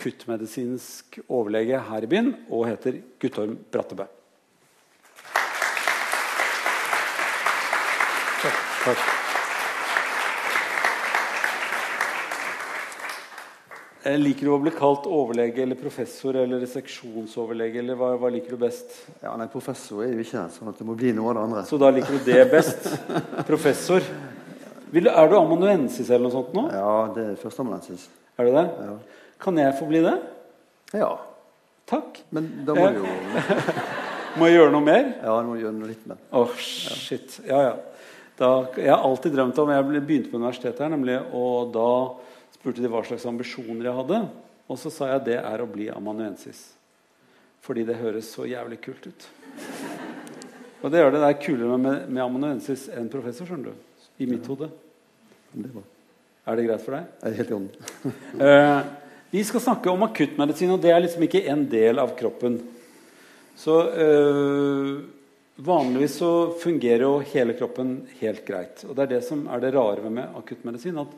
[0.00, 4.06] akuttmedisinsk overlege her i byen og heter Guttorm Brattebø.
[8.40, 8.60] Takk.
[8.86, 9.02] Takk.
[14.00, 17.82] Eh, liker du å bli kalt overlege eller professor eller seksjonsoverlege?
[17.82, 18.94] eller hva, hva liker du best?
[19.20, 21.64] Ja, nei, Professor er jo ikke sånn at det må bli noe av det andre.
[21.68, 22.88] Så da liker du det best?
[23.50, 24.00] Professor.
[24.90, 26.64] Vil, er du amanuensis eller noe sånt nå?
[26.72, 28.08] Ja, det er førsteamanuensis.
[28.40, 28.64] Er du det?
[28.88, 28.96] Ja.
[29.40, 30.16] Kan jeg få bli det?
[30.94, 31.10] ja.
[31.90, 32.20] Takk.
[32.30, 32.92] Men da må Eh.
[32.94, 33.06] du jo
[34.38, 35.08] Må jeg gjøre noe mer?
[35.24, 36.20] Ja, du må gjøre noe litt mer.
[36.38, 37.40] Åh, shit.
[37.48, 37.72] Ja, ja.
[38.38, 41.88] Da, jeg har alltid drømt om Jeg begynte på universitetet her, nemlig, og da
[42.54, 44.20] spurte de hva slags ambisjoner jeg hadde.
[44.70, 46.60] Og så sa jeg det er å bli amanuensis.
[47.66, 49.26] Fordi det høres så jævlig kult ut.
[50.84, 51.24] Og det gjør det.
[51.26, 54.06] Det er kulere med, med amanuensis enn professor, skjønner du.
[54.22, 54.70] I mitt hode.
[55.52, 55.82] Det var
[56.46, 57.10] Er det greit for deg?
[57.26, 58.90] er helt i orden.
[59.30, 62.56] Vi skal snakke om akuttmedisin, og det er liksom ikke en del av kroppen.
[63.54, 65.04] Så øh,
[65.54, 68.82] vanligvis så fungerer jo hele kroppen helt greit.
[68.88, 70.98] Og det er det som er det rare med akuttmedisin.
[70.98, 71.14] At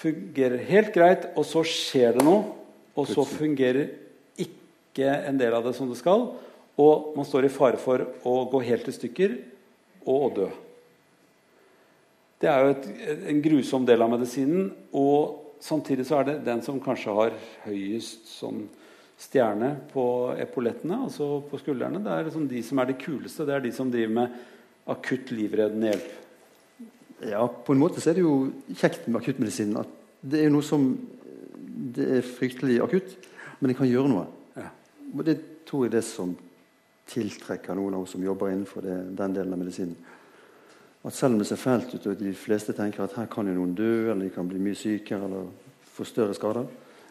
[0.00, 2.48] fungerer helt greit, og så skjer det noe,
[2.96, 3.92] og så fungerer
[4.40, 6.30] ikke en del av det som det skal,
[6.80, 9.36] og man står i fare for å gå helt i stykker
[10.08, 10.50] og å dø.
[12.40, 12.92] Det er jo et,
[13.30, 14.70] en grusom del av medisinen.
[14.96, 18.66] Og samtidig så er det den som kanskje har høyest sånn
[19.20, 20.04] stjerne på
[20.42, 22.02] epaulettene, altså på skuldrene.
[22.02, 23.46] Det er liksom de som er de kuleste.
[23.46, 24.38] Det er de som driver med
[24.94, 26.12] akutt livreddende hjelp.
[27.24, 28.34] Ja, på en måte så er det jo
[28.74, 29.92] kjekt med akuttmedisin at
[30.24, 30.86] det er noe som
[31.94, 33.14] Det er fryktelig akutt,
[33.58, 34.22] men det kan gjøre noe.
[34.56, 34.68] Ja.
[35.10, 35.34] Og det
[35.66, 36.30] tror jeg det som
[37.10, 39.96] tiltrekker noen av oss som jobber innenfor det, den delen av medisinen.
[41.04, 43.56] At selv om det ser fælt ut, og de fleste tenker at her kan jo
[43.56, 45.50] noen dø, eller de kan bli mye sykere eller
[45.94, 46.68] få større skader,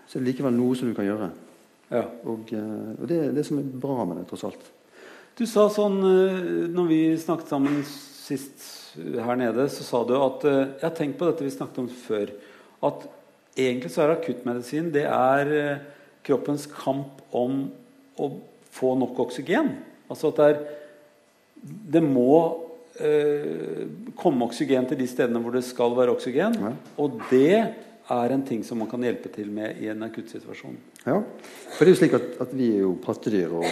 [0.07, 1.29] så er det likevel noe som du kan gjøre.
[1.93, 2.07] Ja.
[2.25, 4.71] Og, eh, og det er det som er bra med det, tross alt.
[5.37, 6.41] Du sa sånn eh,
[6.73, 8.65] når vi snakket sammen sist
[8.97, 11.89] her nede, så sa du at eh, Jeg har tenkt på dette vi snakket om
[11.89, 12.33] før.
[12.85, 13.07] At
[13.57, 15.81] egentlig så er akuttmedisin det er eh,
[16.25, 17.65] kroppens kamp om
[18.21, 18.29] å
[18.73, 19.73] få nok oksygen.
[20.09, 20.63] Altså at det er
[21.93, 22.62] Det må
[22.99, 23.87] eh,
[24.19, 26.59] komme oksygen til de stedene hvor det skal være oksygen.
[26.61, 26.73] Ja.
[27.01, 27.57] Og det
[28.11, 30.75] er en ting som man kan hjelpe til med i en akuttsituasjon.
[31.05, 33.67] Ja, for det er jo slik at, at vi er jo pattedyr, og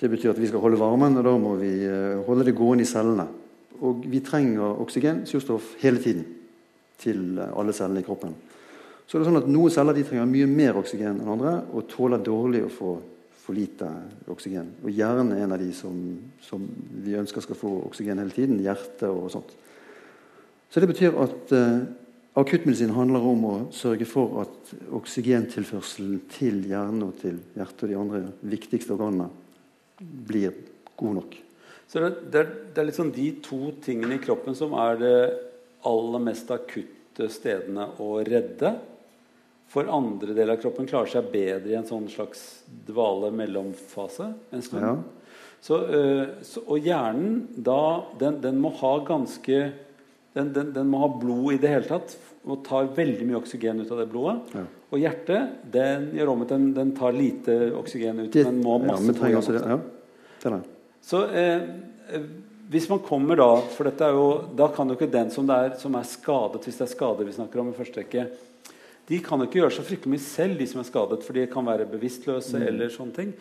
[0.00, 2.86] det betyr at vi skal holde varmen, og da må vi eh, holde det gående
[2.86, 3.26] i cellene.
[3.80, 6.26] Og vi trenger oksygen, surstoff, hele tiden
[7.00, 8.34] til eh, alle cellene i kroppen.
[9.06, 11.88] Så det er sånn at Noen celler de trenger mye mer oksygen enn andre og
[11.90, 12.92] tåler dårlig å få
[13.50, 13.88] for lite
[14.30, 14.68] oksygen.
[14.84, 15.96] Og Hjernen er en av de som,
[16.46, 16.62] som
[17.02, 18.60] vi ønsker skal få oksygen hele tiden.
[18.62, 19.50] Hjertet og sånt.
[20.70, 21.80] Så det betyr at eh,
[22.38, 27.98] akuttmedisin handler om å sørge for at oksygentilførselen til hjernen og til hjertet og de
[27.98, 28.22] andre
[28.52, 29.26] viktigste organene
[29.98, 30.54] blir
[30.94, 31.34] god nok.
[31.90, 35.16] Så det, det, det er liksom de to tingene i kroppen som er det
[35.90, 38.76] aller mest akutte stedene å redde.
[39.70, 42.40] For andre deler av kroppen klarer seg bedre i en sånn slags
[42.88, 44.82] dvale-mellomfase en stund.
[44.82, 44.96] Ja.
[45.60, 49.60] Så, øh, så, og hjernen da, den, den må ha ganske
[50.32, 52.14] den, den, den må ha blod i det hele tatt
[52.46, 54.54] og tar veldig mye oksygen ut av det blodet.
[54.56, 54.66] Ja.
[54.90, 58.84] Og hjertet den gjør om at den, tar lite oksygen ut, Det, men må ha
[58.84, 59.58] ja, masse men trenger også.
[59.58, 59.80] Ja,
[60.42, 60.60] det det.
[61.10, 61.66] Så eh,
[62.14, 62.30] eh,
[62.70, 64.26] hvis man kommer da For dette er jo,
[64.56, 67.34] da kan jo ikke den som, er, som er skadet, hvis det er skader vi
[67.34, 68.26] snakker om i første rekke
[69.10, 71.48] De kan jo ikke gjøre så fryktelig mye selv, de som er skadet, for de
[71.50, 73.32] kan være bevisstløse eller sånne ting.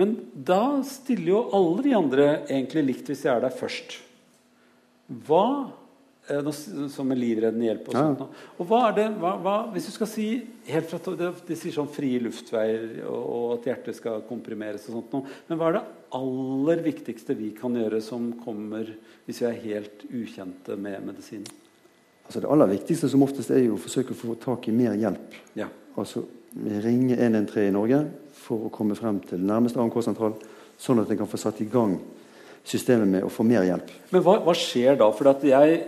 [0.00, 3.98] Men da stiller jo alle de andre egentlig likt hvis de er der først.
[5.26, 5.44] Hva
[6.30, 6.50] eh,
[6.94, 8.22] Som med livreddende hjelp og sånt.
[8.22, 8.28] nå.
[8.62, 10.26] Og hva er det, hva, hva, Hvis du skal si
[10.70, 15.16] helt fra, De sier sånn frie luftveier og, og at hjertet skal komprimeres og sånt
[15.18, 15.40] noe.
[15.50, 15.88] Men hva er det
[16.20, 18.94] aller viktigste vi kan gjøre som kommer
[19.26, 21.44] hvis vi er helt ukjente med medisin?
[22.30, 24.92] Altså det aller viktigste som oftest er jo å forsøke å få tak i mer
[24.94, 25.32] hjelp.
[25.58, 25.64] Ja.
[25.98, 26.20] Altså
[26.84, 27.98] ringe 113 i Norge
[28.38, 30.36] for å komme frem til nærmeste AMK-sentral,
[30.78, 31.96] sånn at en kan få satt i gang
[32.62, 33.90] systemet med å få mer hjelp.
[34.14, 35.10] Men hva, hva skjer da?
[35.10, 35.82] For jeg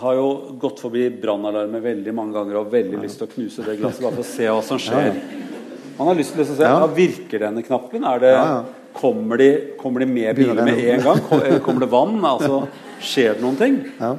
[0.00, 3.76] har jo gått forbi brannalarmer veldig mange ganger og veldig lyst til å knuse det
[3.84, 5.22] glasset bare for å se hva som skjer.
[6.00, 6.78] Man har lyst til å se Ja.
[6.80, 6.92] ja.
[6.96, 8.08] Virker denne knappen?
[8.24, 8.60] Det, Ja, ja.
[8.94, 11.26] Kommer, de, kommer de med biler med en gang?
[11.60, 12.22] Kommer det vann?
[12.24, 12.68] Altså,
[13.02, 13.82] skjer det noen ting?
[14.00, 14.16] Ja.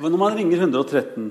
[0.00, 1.26] Når man ringer 113,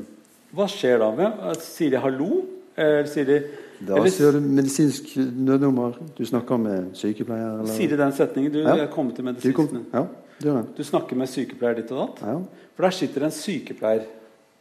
[0.53, 1.09] hva skjer da?
[1.17, 1.57] med?
[1.63, 2.43] Sier de hallo?
[2.79, 3.39] Eller sier de
[3.79, 5.95] Da eller sier du medisinsk nødnummer.
[6.17, 7.59] Du snakker med sykepleier.
[7.61, 7.71] Eller?
[7.73, 8.51] sier de den setningen?
[8.53, 8.75] Du Ja.
[8.75, 10.05] er kommet til Du kom- Ja,
[10.41, 10.75] det det.
[10.77, 12.21] Du snakker med sykepleier ditt og datt?
[12.27, 12.39] Ja.
[12.75, 14.03] For der sitter en sykepleier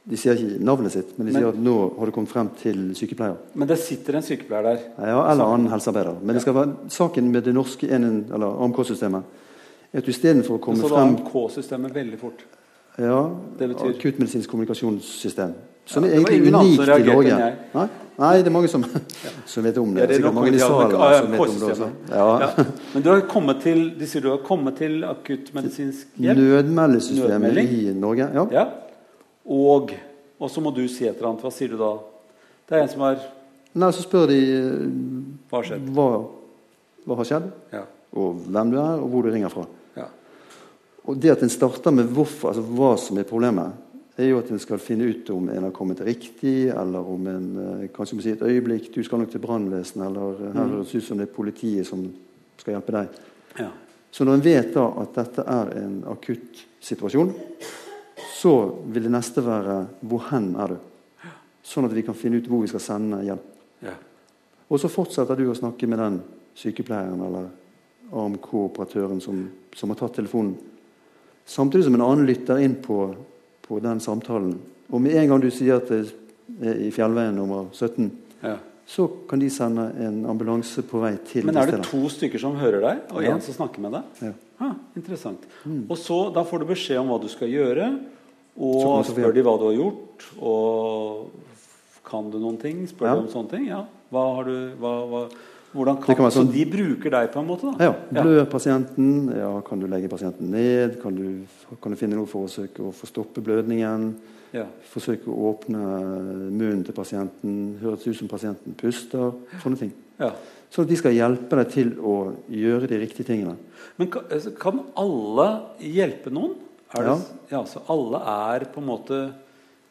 [0.09, 2.49] De sier ikke navnet sitt, men de Men- sier at nå har du kommet frem
[2.57, 3.37] til sykepleier.
[3.55, 4.79] Men det sitter en sykepleier der.
[4.99, 6.17] Ja, eller annen helsearbeider.
[6.23, 7.87] Men det skal være saken med det norske
[8.65, 9.23] AMK-systemet
[9.93, 12.43] er at du istedenfor å komme frem Så da frem AMK-systemet veldig fort.
[12.99, 13.21] Ja,
[13.61, 15.55] Akuttmedisinsk kommunikasjonssystem.
[15.89, 17.37] Som Ja, er egentlig unikt i Norge.
[17.75, 17.87] Nei?
[18.19, 18.83] Nei, det er mange som,
[19.47, 20.03] som vet om det.
[20.03, 21.89] Ja, det er Sikkert mange i salen AMK som vet om det også.
[22.11, 22.27] Ja.
[22.43, 22.65] Ja.
[22.95, 26.41] Men du har kommet til, de sier du har kommet til akuttmedisinsk hjelp?
[26.43, 28.27] Nødmeldesystemet i Norge.
[28.35, 28.45] Ja.
[28.59, 28.65] Ja.
[29.47, 29.95] Og,
[30.43, 31.47] og så må du si et eller annet.
[31.47, 31.93] Hva sier du da?
[32.69, 33.23] Det er en som har
[33.79, 34.39] Nei, så spør de
[35.53, 35.61] Hva
[35.95, 36.07] hva,
[37.07, 37.85] hva har skjedd, Ja.
[38.19, 39.65] og hvem du er, og hvor du ringer fra.
[41.09, 43.85] Og det at en starter med hvorfor, altså hva som er problemet,
[44.19, 47.49] er jo at en skal finne ut om en har kommet riktig, eller om en
[47.63, 50.91] eh, kanskje må si et øyeblikk Du skal nok til brannvesenet, eller eh, her høres
[50.93, 52.03] det ut som det er politiet som
[52.59, 53.21] skal hjelpe deg.
[53.61, 53.71] ja.
[54.11, 57.29] Så når en vet da at dette er en akutt situasjon,
[58.39, 58.53] så
[58.89, 59.75] vil det neste være
[60.09, 61.29] hvor hen er du?
[61.69, 63.51] Sånn at vi kan finne ut hvor vi skal sende hjelp.
[63.85, 63.95] ja.
[64.69, 66.17] Og så fortsetter du å snakke med den
[66.59, 67.47] sykepleieren eller
[68.13, 69.45] AMK-operatøren som,
[69.77, 70.57] som har tatt telefonen.
[71.49, 73.15] Samtidig som en annen lytter inn på,
[73.65, 74.59] på den samtalen.
[74.93, 76.03] Og med en gang du sier at det
[76.65, 78.11] er i Fjellveien nummer 17,
[78.43, 78.57] ja.
[78.89, 82.57] så kan de sende en ambulanse på vei til Men er det to stykker som
[82.61, 83.35] hører deg, og Ja.
[83.35, 84.23] en som snakker med deg?
[84.29, 84.33] Ja.
[84.59, 85.45] Ha, interessant.
[85.89, 87.93] Og så, Da får du beskjed om hva du skal gjøre,
[88.59, 90.25] og spør de hva du har gjort.
[90.43, 91.31] Og
[92.09, 92.87] kan du noen ting?
[92.91, 93.15] Spør Ja.
[93.15, 93.67] de om sånne ting?
[93.69, 93.85] Ja.
[94.11, 95.29] Hva har du, hva, hva,
[95.79, 97.71] hvordan kan, kan sånn, Så de bruker deg på en måte?
[97.79, 97.89] da?
[97.89, 99.13] Ja, Blør pasienten?
[99.37, 100.99] Ja, kan du legge pasienten ned?
[101.03, 104.11] Kan du, kan du finne noe for å søke å få stoppe blødningen?
[104.57, 104.65] Ja.
[104.93, 105.81] Forsøke å åpne
[106.51, 107.57] munnen til pasienten?
[107.83, 109.35] Høres ut som pasienten puster?
[109.63, 109.97] Sånne ting.
[110.21, 110.33] ja.
[110.69, 112.15] Sånn at de skal hjelpe deg til å
[112.53, 113.55] gjøre de riktige tingene.
[113.97, 114.53] Men kan, altså,
[115.01, 115.47] alle
[115.81, 116.59] hjelpe noen?
[116.93, 117.15] Det,
[117.55, 117.63] ja.
[117.65, 119.21] Så alle er på en måte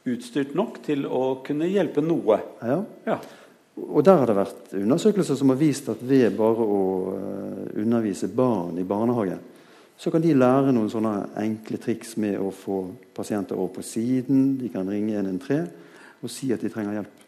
[0.08, 2.38] utstyrt nok til å kunne hjelpe noe?
[2.62, 2.78] Ja.
[3.10, 3.18] Ja.
[3.78, 6.82] Og der har det vært undersøkelser som har vist at ved bare å
[7.14, 9.38] eh, undervise barn i barnehage,
[9.98, 12.84] så kan de lære noen sånne enkle triks med å få
[13.18, 14.52] pasienter over på siden.
[14.60, 15.70] De kan ringe 113
[16.22, 17.26] og si at de trenger hjelp.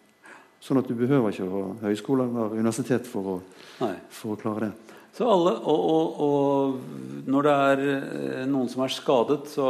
[0.60, 3.36] Sånn at du behøver ikke å ha høyskole eller universitet for å,
[4.12, 4.96] for å klare det.
[5.16, 9.68] Så alle, og, og, og når det er eh, noen som er skadet, så,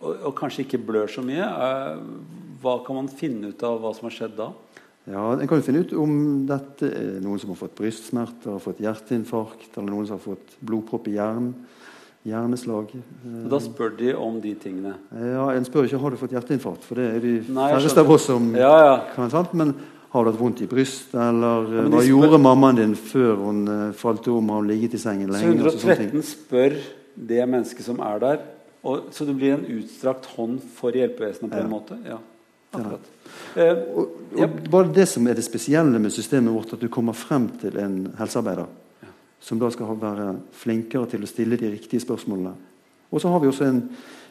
[0.00, 1.98] og, og kanskje ikke blør så mye, er,
[2.62, 4.50] hva kan man finne ut av hva som har skjedd da?
[5.08, 8.60] Ja, En kan jo finne ut om dette er noen som har fått brystsmerter, har
[8.62, 11.54] fått hjerteinfarkt, eller noen som har fått blodpropp i hjernen.
[12.28, 12.90] Hjerneslag.
[13.24, 14.92] Og da spør de om de tingene.
[15.16, 18.26] Ja, En spør ikke har du fått hjerteinfarkt, for det er de færreste av oss
[18.28, 18.96] som Ja, ja.
[19.14, 19.30] kan.
[19.30, 19.54] sant?
[19.54, 19.74] Men
[20.10, 23.66] har du hatt vondt i brystet, eller Ja, hva spør- gjorde mammaen din før hun
[23.68, 24.48] eh, falt om?
[24.50, 25.70] Har hun ligget i sengen lenge?
[25.72, 26.76] Så 113 spør
[27.16, 28.38] det mennesket som er der.
[28.84, 31.96] Og, så det blir en utstrakt hånd for hjelpevesenet på en måte?
[32.06, 32.18] Ja,
[32.70, 33.10] akkurat.
[33.56, 37.12] Eh, Og, og Bare det som er det spesielle med systemet vårt, at du kommer
[37.12, 38.66] frem til en helsearbeider
[39.40, 42.52] som da skal være flinkere til å stille de riktige spørsmålene.
[43.10, 43.80] Og så har vi også en,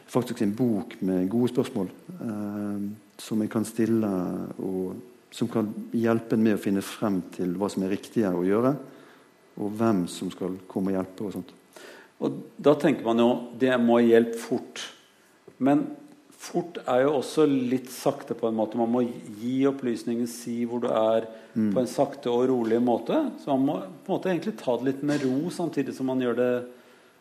[0.06, 2.84] faktisk en bok med gode spørsmål eh,
[3.20, 4.10] som en kan stille,
[4.62, 8.46] og som kan hjelpe en med å finne frem til hva som er riktig å
[8.46, 8.74] gjøre,
[9.60, 11.26] og hvem som skal komme og hjelpe.
[11.26, 11.52] og sånt.
[12.20, 13.28] Og da tenker man jo
[13.60, 14.86] det må hjelpe fort.
[15.58, 15.84] Men
[16.40, 18.78] fort er jo også litt sakte på en måte.
[18.80, 23.18] Man må gi opplysninger, si hvor du er, på en sakte og rolig måte.
[23.42, 26.22] Så man må på en måte egentlig ta det litt med ro samtidig som man
[26.24, 26.52] gjør det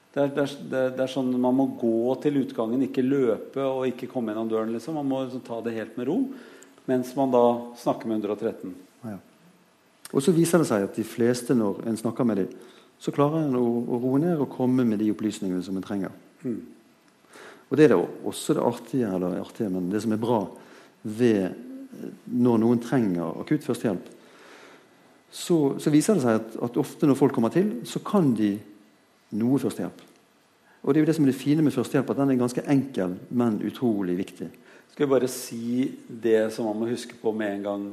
[0.10, 3.62] det det, er, det, er, det er sånn Man må gå til utgangen, ikke løpe
[3.62, 4.72] og ikke komme gjennom døren.
[4.74, 4.98] Liksom.
[4.98, 6.22] Man må liksom ta det helt med ro
[6.90, 7.44] mens man da
[7.78, 8.72] snakker med 113.
[9.06, 9.20] Ja.
[10.10, 12.56] Og så viser det seg at de fleste, når en snakker med dem,
[12.98, 16.16] så klarer en å, å roe ned og komme med de opplysningene som en trenger.
[16.42, 16.64] Mm.
[17.70, 20.40] Og det er det også det artige, eller artige, men det som er bra
[21.04, 24.10] ved eh, når noen trenger akutt førstehjelp,
[25.30, 28.56] så, så viser det seg at, at ofte når folk kommer til, så kan de
[29.38, 30.02] noe førstehjelp.
[30.82, 32.66] Og det er jo det som er det fine med førstehjelp, at den er ganske
[32.72, 34.50] enkel, men utrolig viktig.
[34.90, 37.90] Skal vi bare si det som man må huske på med en gang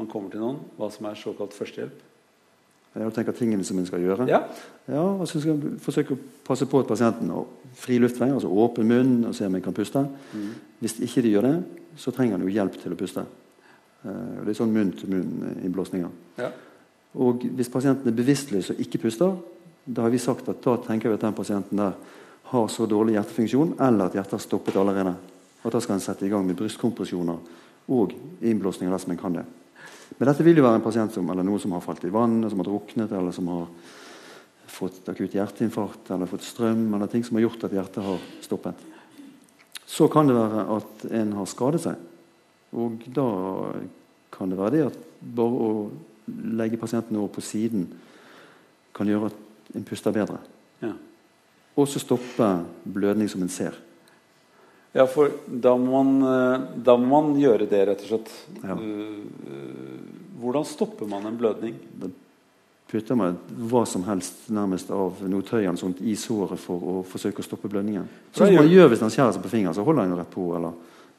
[0.00, 0.58] man kommer til noen?
[0.78, 2.09] Hva som er såkalt førstehjelp?
[2.94, 4.26] Jeg tenker tingene som en skal gjøre.
[4.26, 4.40] Ja.
[4.90, 7.44] Ja, og så skal jeg forsøke å passe på at pasienten har
[7.78, 10.02] fri luftvei, altså åpen munn, og se om en kan puste.
[10.80, 11.54] Hvis ikke de gjør det,
[11.96, 13.22] så trenger han jo hjelp til å puste.
[14.02, 16.10] Uh, Det er sånn munn-til-munn-innblåsninger.
[16.38, 16.50] ja.
[17.14, 19.32] Og hvis pasienten er bevisstløs og ikke puster,
[19.84, 21.96] da har vi sagt at da tenker vi at den pasienten der
[22.52, 25.16] har så dårlig hjertefunksjon, eller at hjertet har stoppet allerede.
[25.64, 27.38] At da skal en sette i gang med brystkompresjoner
[27.90, 29.44] og innblåsninger dersom en kan det.
[30.20, 32.50] Men dette vil jo være en pasient som, eller noen som har falt i vannet,
[32.52, 33.70] som har druknet, eller som har
[34.68, 38.84] fått akutt hjerteinfarkt eller fått strøm, eller ting som har gjort at hjertet har stoppet.
[39.88, 42.04] Så kan det være at en har skadet seg.
[42.76, 43.26] Og da
[44.30, 45.72] kan det være det at bare å
[46.60, 47.88] legge pasienten over på siden
[48.94, 50.36] kan gjøre at en puster bedre.
[50.84, 50.92] Ja.
[51.80, 52.50] Og så stoppe
[52.84, 53.72] blødning som en ser.
[54.92, 58.32] Ja, for da må, man, eh, da må man gjøre det, rett og slett.
[58.62, 58.74] Ja.
[58.74, 59.20] Eh,
[59.52, 60.00] eh,
[60.40, 61.76] hvordan stopper man en blødning?
[62.00, 62.10] Da
[62.90, 63.36] putter man
[63.70, 67.46] hva som helst nærmest av noe tøy eller sånt i såret for å forsøke å
[67.46, 68.08] stoppe blødningen.
[68.34, 70.56] Sånn som man gjør- hvis man skjærer seg på fingeren, så holder en rett på
[70.56, 70.72] eller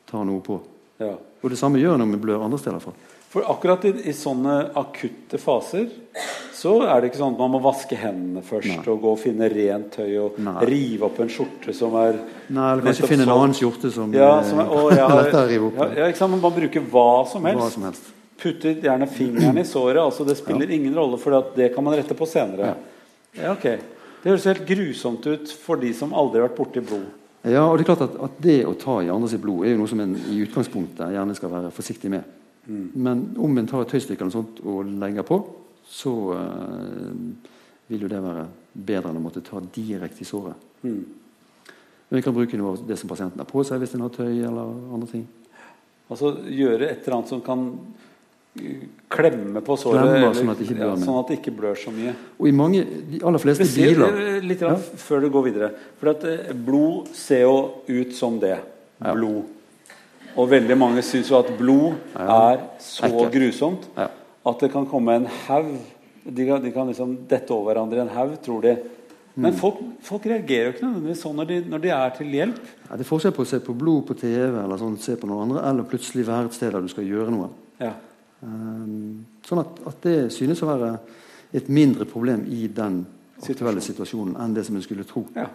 [0.05, 0.59] tar noe på.
[0.99, 1.15] Ja.
[1.15, 2.91] Og det samme gjør man når man blør andre steder fra.
[3.31, 5.87] For akkurat i, i sånne akutte faser
[6.53, 8.79] så er det ikke sånn at man må vaske hendene først Nei.
[8.91, 10.55] og gå og finne rent tøy og Nei.
[10.67, 12.17] rive opp en skjorte som er
[12.49, 13.37] Nei, eller kanskje finne en sånn.
[13.43, 15.79] annen skjorte som, Ja, eh, som er, og, ja, lettere å rive opp.
[15.97, 17.61] ja, ja, Man bruker hva som helst.
[17.63, 18.11] Hva som helst.
[18.41, 20.01] Putter gjerne fingeren i såret.
[20.01, 22.75] altså Det spiller ingen rolle, for det kan man rette på senere.
[23.37, 23.63] Ja, ok.
[24.23, 27.05] Det høres helt grusomt ut for de som aldri har vært borti blod.
[27.43, 29.71] Ja, og det er klart at, at det å ta i andre sitt blod er
[29.73, 32.23] jo noe som en i utgangspunktet gjerne skal være forsiktig med.
[32.67, 32.83] Mm.
[32.93, 35.39] Men om en tar et tøystykke eller sånt og legger på,
[35.91, 37.47] så eh,
[37.91, 40.69] vil jo det være bedre enn å måtte ta direkte i såret.
[40.85, 41.01] Mm.
[42.07, 44.13] Men vi kan bruke noe av det som pasienten har på seg hvis en har
[44.15, 45.25] tøy eller andre ting.
[46.11, 48.81] Altså gjøre et eller annet som kan uh,
[49.11, 50.03] klemme på såret.
[50.03, 52.15] Klemmer, sånn at det ikke blør ja, sånn at det ikke blør så mye.
[52.35, 52.83] Og i mange,
[53.13, 54.73] de aller fleste Men biler eh, litt ja.
[55.05, 55.71] før du går videre.
[56.01, 57.57] For at eh, blod ser jo
[57.87, 58.57] ut som det.
[58.99, 59.15] Ja.
[59.15, 59.47] Blod.
[60.39, 62.27] Og veldig mange syns jo at blod Ja.
[62.27, 64.07] er så grusomt Ja.
[64.45, 65.71] At det kan komme en haug
[66.23, 68.75] de, kan- de kan liksom dette over hverandre i en haug, tror de.
[69.31, 69.41] Mm.
[69.45, 72.59] Men folk, folk reagerer jo ikke nødvendigvis sånn når de, når de er til hjelp.
[72.89, 75.29] ja, Det er forskjell på å se på blod på TV eller sånn, se på
[75.29, 77.49] noen andre, eller plutselig være et sted der du skal gjøre noe.
[77.81, 77.93] Ja.
[78.43, 80.91] Um, sånn at, at det synes å være
[81.57, 83.03] et mindre problem i den
[83.41, 85.25] aktuelle situasjonen enn det som en skulle tro.
[85.35, 85.49] ja.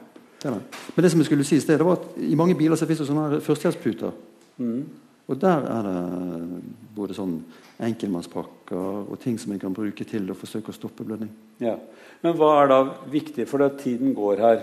[0.47, 0.51] Det.
[0.95, 2.87] Men det som jeg skulle si i sted, det var at i mange biler så
[2.87, 4.13] fins det sånne førstehjelpsputer.
[4.63, 4.83] Mm.
[5.27, 6.61] Og der er det
[6.95, 7.41] både sånn
[7.83, 11.33] enkeltmannspakker og ting som en kan bruke til å forsøke å stoppe blødning.
[11.61, 11.75] Ja.
[12.23, 12.79] Men hva er da
[13.11, 14.63] viktig, for at tiden går her,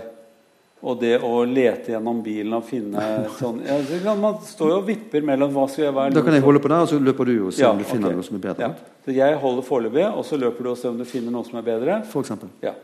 [0.83, 3.03] og det å lete gjennom bilen og finne
[3.39, 6.23] sånn ja, det kan, Man står jo og vipper mellom hva skal jeg være Da
[6.25, 8.17] kan jeg holde på der, og så løper du og ser om du finner okay.
[8.19, 8.71] noe som er bedre.
[8.71, 8.97] Ja.
[9.05, 11.59] Så jeg holder foreløpig, og så løper du og ser om du finner noe som
[11.59, 12.01] er bedre.
[12.11, 12.51] For eksempel.
[12.63, 12.75] Ja.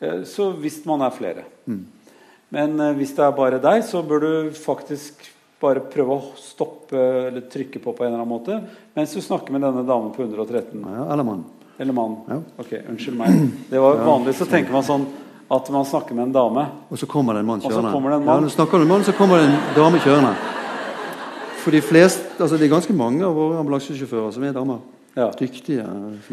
[0.00, 1.46] Eh, Så hvis man er flere.
[1.64, 1.86] Mm.
[2.56, 5.24] Men eh, hvis det er bare deg, så bør du faktisk
[5.60, 8.58] bare prøve å stoppe eller trykke på på en eller annen måte
[8.96, 10.82] mens du snakker med denne damen på 113.
[10.84, 11.44] Ja, eller mann.
[11.78, 12.18] Eller mann.
[12.28, 12.40] Ja.
[12.60, 13.40] Ok, unnskyld meg.
[13.70, 15.06] Det var vanlig, så tenker man sånn
[15.52, 16.66] at man snakker med en dame.
[16.90, 17.92] Og så kommer det en mann kjørende.
[17.94, 20.34] en Ja, når du snakker med en mann, så kommer det en dame kjørende.
[21.62, 24.80] For de fleste, altså Det er ganske mange av våre ambulansesjåfører som er damer.
[25.16, 25.30] Ja.
[25.32, 25.84] Dyktige.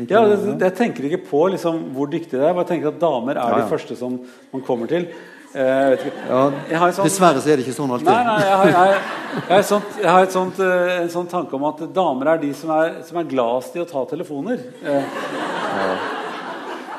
[0.09, 2.57] Ja, det, det, Jeg tenker ikke på liksom, hvor dyktig det er.
[2.59, 3.61] Jeg tenker at damer er Ja, ja.
[3.63, 4.17] de første som
[4.51, 5.07] man kommer til.
[5.53, 5.98] Eh,
[6.69, 8.07] jeg sånn- Dessverre så er det ikke sånn alltid.
[8.10, 9.01] Nei, nei, jeg har, jeg,
[9.36, 12.53] jeg har, sånt, jeg har sånt, eh, en sånn tanke om at damer er de
[12.57, 14.63] som er, som er gladest i å ta telefoner.
[14.81, 15.03] Ja,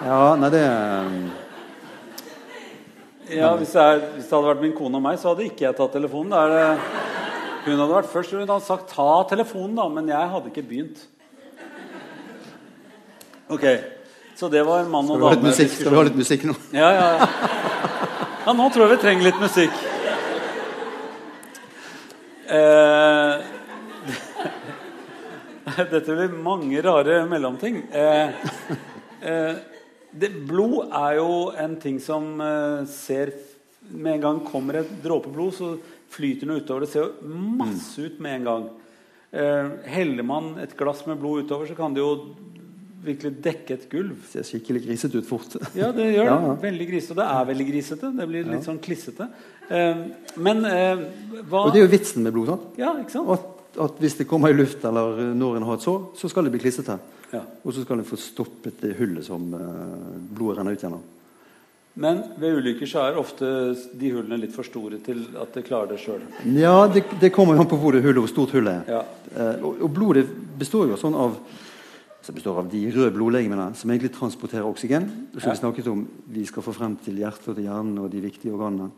[0.04, 0.60] Ja, nei, det
[3.34, 5.64] ja, hvis, det er, hvis det hadde vært min kone og meg, så hadde ikke
[5.64, 6.30] jeg tatt telefonen.
[6.30, 6.78] Det,
[7.64, 11.06] hun hadde vært først, hun hadde sagt 'ta telefonen', da, men jeg hadde ikke begynt.
[13.50, 13.64] Ok,
[14.36, 15.52] så det var mann og dame.
[15.52, 16.54] skal vi ha litt musikk nå?
[16.72, 17.72] Ja, ja, ja.
[18.44, 19.76] Ja, nå tror jeg vi trenger litt musikk.
[22.44, 23.34] Eh,
[25.94, 27.80] dette blir mange rare mellomting.
[27.88, 28.28] Eh,
[29.24, 29.54] eh,
[30.12, 33.32] det, blod er jo en ting som eh, ser
[33.84, 35.74] Med en gang kommer et dråpe blod, så
[36.14, 36.84] flyter den utover.
[36.84, 38.68] Det ser jo masse ut med en gang.
[39.34, 42.14] Eh, heller man et glass med blod utover, så kan det jo
[43.06, 44.16] virkelig dekke et gulv.
[44.24, 45.56] Det ser skikkelig grisete ut fort.
[45.80, 46.28] Ja, det gjør det.
[46.30, 46.54] Ja, ja.
[46.64, 47.14] Veldig grisete.
[47.14, 48.12] Og det er veldig grisete.
[48.18, 49.28] Det blir litt sånn klissete.
[49.68, 50.04] Eh,
[50.44, 51.04] men eh,
[51.48, 52.52] hva Og det er jo vitsen med blod.
[52.52, 52.70] sant?
[52.80, 53.32] Ja, ikke sant?
[53.34, 56.46] At, at hvis det kommer i luft eller når en har et sår, så skal
[56.48, 56.98] det bli klissete.
[57.34, 57.42] Ja.
[57.64, 61.02] Og så skal en få stoppet det hullet som eh, blodet renner ut gjennom.
[61.94, 63.46] Men ved ulykker så er ofte
[63.94, 66.24] de hullene litt for store til at det klarer det sjøl.
[66.58, 68.96] Ja, det, det kommer jo an på hvor det hullet, hvor stort hullet er.
[68.96, 69.02] Ja.
[69.30, 70.24] Eh, og, og blodet
[70.58, 71.36] består jo sånn av
[72.24, 75.10] så består av de røde blodlegemene som egentlig transporterer oksygen.
[75.36, 78.22] Som vi snakket om vi skal få frem til hjertet og til hjernen og de
[78.24, 78.88] viktige organene.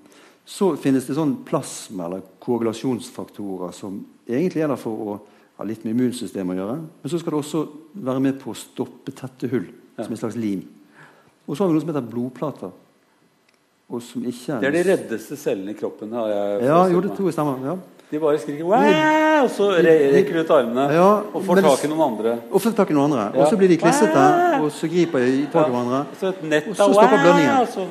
[0.46, 5.16] Så finnes det sånn plasma- eller koagulasjonsfaktorer som egentlig er der for å
[5.58, 6.78] ha litt med immunsystemet å gjøre.
[7.02, 7.64] Men så skal det også
[8.06, 9.66] være med på å stoppe tette hull,
[9.98, 10.62] som en slags lim.
[11.48, 12.74] Og så har vi noe som heter blodplater.
[14.02, 16.14] Som ikke Det er de reddeste cellene i kroppen.
[16.14, 17.62] Har jeg Ja, jo, det tror jeg stemmer.
[17.64, 17.76] Ja.
[18.10, 19.42] De bare skriker Wah!
[19.42, 22.34] og så re- rekker de ut armene Ja, og får tak i noen andre.
[22.54, 23.24] Og får tak i noen andre.
[23.34, 24.26] Og så blir de klissete,
[24.62, 26.02] og så griper de tak i hverandre.
[26.20, 27.56] Så et nett Og så stopper blødningen.
[27.56, 27.86] Og så,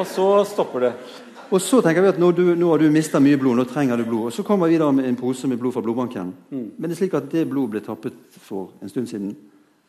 [0.00, 0.92] og så stopper det.
[1.50, 3.98] Og så tenker vi at nå, du, nå har du mista mye blod, nå trenger
[3.98, 4.28] du blod.
[4.30, 6.30] Og så kommer vi da med en pose med blod fra blodbanken.
[6.50, 6.66] Mm.
[6.78, 9.32] Men det er slik at det blodet ble tappet for en stund siden.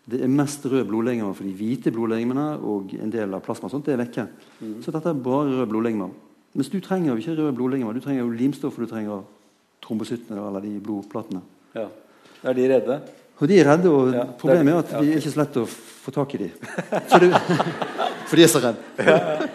[0.09, 3.69] Det er mest røde blodlegemer for de hvite blodlegemene, og en del av plasma.
[3.69, 4.25] Sånt, det er vekke.
[4.59, 4.79] Mm.
[4.81, 6.09] Så dette er bare røde blodlegemer.
[6.53, 7.93] Mens du trenger jo ikke røde blodlegemer.
[7.95, 9.23] Du trenger jo limstoffer, du trenger
[9.81, 11.41] trombosyttene eller de blodplatene.
[11.75, 11.87] Ja.
[12.43, 13.01] Er de redde?
[13.41, 15.55] Og de er redde, og Ja, problemet er at at de er ikke så lett
[15.57, 16.49] å få tak i de.
[18.29, 19.47] For de er så redde.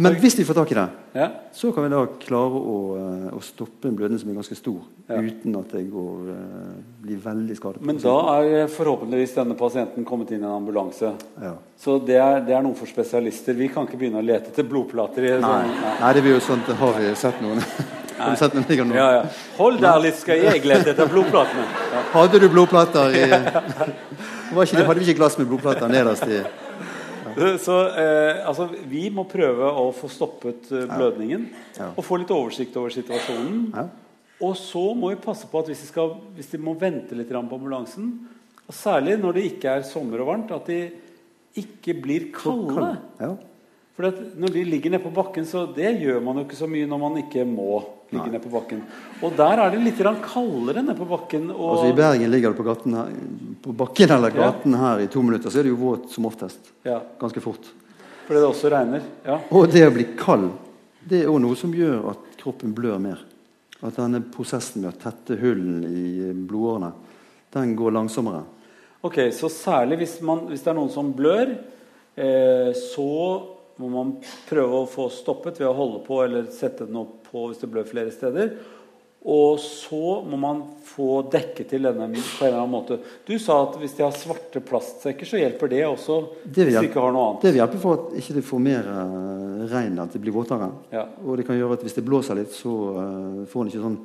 [0.00, 1.26] Men hvis vi får tak i det, Ja.
[1.52, 4.78] så kan vi da klare å, eh, å stoppe en blødning som er ganske stor,
[5.08, 5.16] Ja.
[5.20, 7.82] uten at det går, eh, blir veldig skadet.
[7.82, 11.12] Men da er forhåpentligvis denne pasienten kommet inn i en ambulanse.
[11.42, 11.54] ja.
[11.78, 13.54] Så det er, det er noe for spesialister.
[13.54, 15.18] Vi kan ikke begynne å lete etter blodplater.
[15.18, 15.40] i Nei.
[15.40, 17.58] sånn, Nei, det blir jo sånn Har vi sett noen?
[18.18, 18.94] Har du sett noen ligger nå?
[18.94, 19.22] Ja, ja.
[19.56, 21.64] Hold der litt, skal jeg lete etter blodplatene.
[21.92, 22.02] Ja.
[22.12, 23.24] Hadde du blodplater i
[24.64, 26.42] ikke, Hadde vi ikke glass med blodplater nederst i
[27.60, 31.90] Så eh, altså, vi må prøve å få stoppet eh, blødningen Ja.
[31.96, 33.62] og få litt oversikt over situasjonen.
[33.74, 33.86] Ja.
[34.40, 37.28] Og så må vi passe på at hvis de, skal, hvis de må vente litt
[37.28, 38.12] på ambulansen,
[38.64, 40.80] og særlig når det ikke er sommer og varmt, at de
[41.60, 42.94] ikke blir kalde.
[44.00, 44.08] Ja.
[44.08, 46.68] For at når de ligger nede på bakken, så det gjør man jo ikke så
[46.70, 48.80] mye når man ikke må ligge nede på bakken.
[49.22, 51.50] Og der er det litt kaldere nede på bakken.
[51.50, 53.10] Og, Altså I Bergen ligger du på, gaten her,
[53.62, 54.50] på bakken eller Ja.
[54.50, 56.58] gaten her i to minutter, så er det jo våt som oftest.
[56.84, 57.60] ja, Ganske fort.
[58.26, 59.02] fordi det også regner.
[59.26, 59.38] Ja.
[59.50, 60.50] Og det å bli kald,
[61.06, 63.18] det er òg noe som gjør at kroppen blør mer.
[63.82, 66.92] At denne prosessen med å tette hullene i blodårene,
[67.52, 68.44] den går langsommere.
[69.02, 71.58] Ok, Så særlig hvis, man, hvis det er noen som blør,
[72.16, 74.12] eh, så må man
[74.48, 77.70] prøve å få stoppet ved å holde på eller sette den opp på hvis det
[77.72, 78.52] blør flere steder.
[79.20, 82.96] Og så må man få dekket til denne på en eller annen måte.
[83.28, 86.16] Du sa at hvis de har svarte plastsekker, så hjelper det også.
[86.44, 87.42] Det vil hvis de ikke har noe annet.
[87.44, 90.70] Det vil hjelpe for at ikke det får mer eh, regn, at det blir våtere.
[90.94, 91.04] Ja.
[91.20, 94.00] Og det kan gjøre at hvis det blåser litt, så eh, får en ikke sånn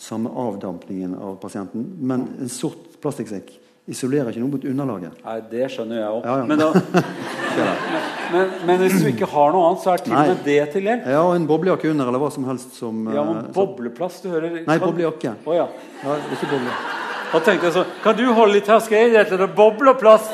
[0.00, 1.88] samme avdampningen av pasienten.
[1.96, 3.54] Men en sort plastikksekk
[3.90, 5.24] isolerer ikke noe mot underlaget.
[5.24, 6.28] Nei, det skjønner jeg òg.
[6.28, 6.48] Ja, ja.
[6.52, 6.68] Men, da,
[8.32, 10.86] men, men hvis du ikke har noe annet, så er til og med det til
[10.88, 11.06] hjelp.
[11.14, 14.30] Ja, og en boblejakke under, eller hva som helst som Ja, men bobleplass, Bobleplast, du
[14.34, 15.34] hører Nei, boblejakke.
[15.46, 15.66] Å, ja.
[16.04, 16.76] Ja, ikke boble.
[17.30, 20.32] Da tenkte jeg sånn Kan du holde litt her, skal jeg gjette det bobleplast?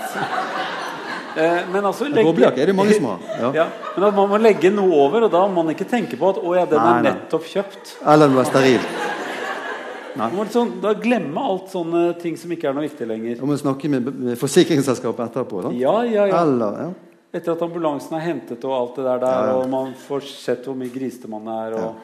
[1.36, 3.18] Eh, men altså legge- Boblejakke er det mange som har.
[3.40, 3.50] Ja.
[3.58, 6.30] Ja, men at man må legge noe over, og da må man ikke tenke på
[6.32, 7.96] at å ja, den Nei, er nettopp kjøpt.
[8.06, 8.80] Eller den var steril.
[10.16, 13.34] Man må liksom, da glemme alt sånne ting som ikke er noe viktig lenger.
[13.36, 15.60] Da må snakke med, med forsikringsselskapet etterpå.
[15.66, 15.76] Sant?
[15.76, 16.38] Ja, ja, ja.
[16.40, 16.86] Eller, ja.
[17.36, 20.76] Etter at ambulansen er hentet og alt det der, der og man får sett hvor
[20.78, 21.98] mye grisete man er, og,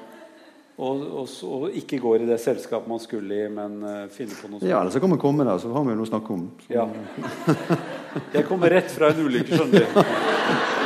[0.76, 4.50] og, og, og ikke går i det selskapet man skulle i, men uh, finner på
[4.50, 4.68] noe sånt.
[4.68, 6.44] ja, eller så kan man komme der, så har vi jo noe å snakke om.
[6.66, 6.84] Så, Ja.
[8.36, 10.00] Jeg kommer rett fra en ulykke, skjønner du.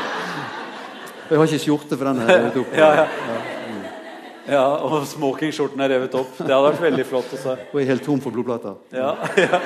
[1.26, 2.20] Jeg har ikke skjorte for den.
[2.22, 2.74] er revet opp.
[2.78, 3.06] Ja, ja.
[4.46, 6.36] ja, og smokingskjorten er revet opp.
[6.38, 7.56] Det hadde vært veldig flott Også.
[7.72, 8.76] Og jeg er helt tom for blodplater.
[8.94, 9.58] Ja, ja.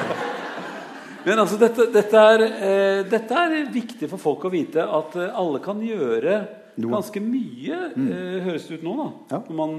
[1.24, 5.34] Men altså, dette, dette, er, eh, dette er viktig for folk å vite at eh,
[5.36, 6.38] alle kan gjøre
[6.80, 8.94] ganske mye, eh, høres det ut nå.
[8.96, 9.08] da.
[9.34, 9.42] Ja.
[9.48, 9.74] Når man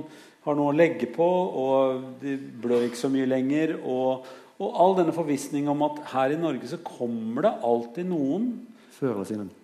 [0.45, 1.27] har noe å legge på,
[1.63, 3.75] og de blør ikke så mye lenger.
[3.81, 4.27] Og,
[4.61, 8.51] og all denne forvissning om at her i Norge så kommer det alltid noen.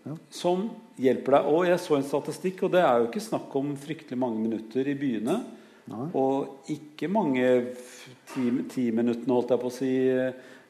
[0.08, 0.16] Ja.
[0.34, 0.64] som
[0.98, 1.48] hjelper deg.
[1.54, 4.90] Og jeg så en statistikk, og det er jo ikke snakk om fryktelig mange minutter
[4.90, 5.36] i byene.
[5.88, 6.08] Nei.
[6.18, 7.46] Og ikke mange
[8.34, 9.92] ti, ti minuttene, holdt jeg på å si,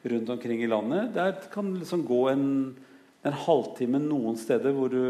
[0.04, 1.12] rundt omkring i landet.
[1.14, 2.46] Der kan det liksom gå en,
[3.26, 5.02] en halvtime noen steder hvor du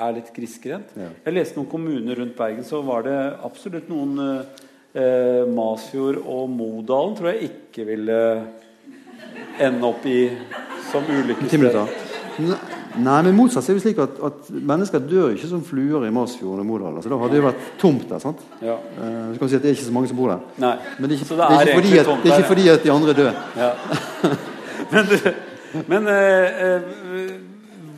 [0.00, 0.94] er litt grisgrendt.
[0.96, 1.10] Ja.
[1.26, 7.16] Jeg leste noen kommuner rundt Bergen, så var det absolutt noen eh, Masfjord og Modalen
[7.18, 8.20] tror jeg ikke ville
[9.60, 10.30] ende opp i
[10.90, 12.78] som ulykkessted.
[12.98, 16.64] Nei, men motsatt er det slik at, at mennesker dør ikke som fluer i Masfjorden
[16.64, 16.96] og Modal.
[16.98, 18.22] Altså, da hadde det vært tomt der.
[18.22, 18.40] sant?
[18.64, 18.74] Ja.
[18.96, 20.48] Uh, så kan du si at det er ikke så mange som bor der.
[20.64, 20.72] Nei.
[20.98, 22.82] Men det er ikke, Så det er ikke, fordi, at, det er ikke fordi at
[22.88, 23.44] de andre dør.
[23.60, 23.70] Ja.
[24.90, 25.06] Men,
[25.86, 26.80] men uh,
[27.14, 27.50] uh,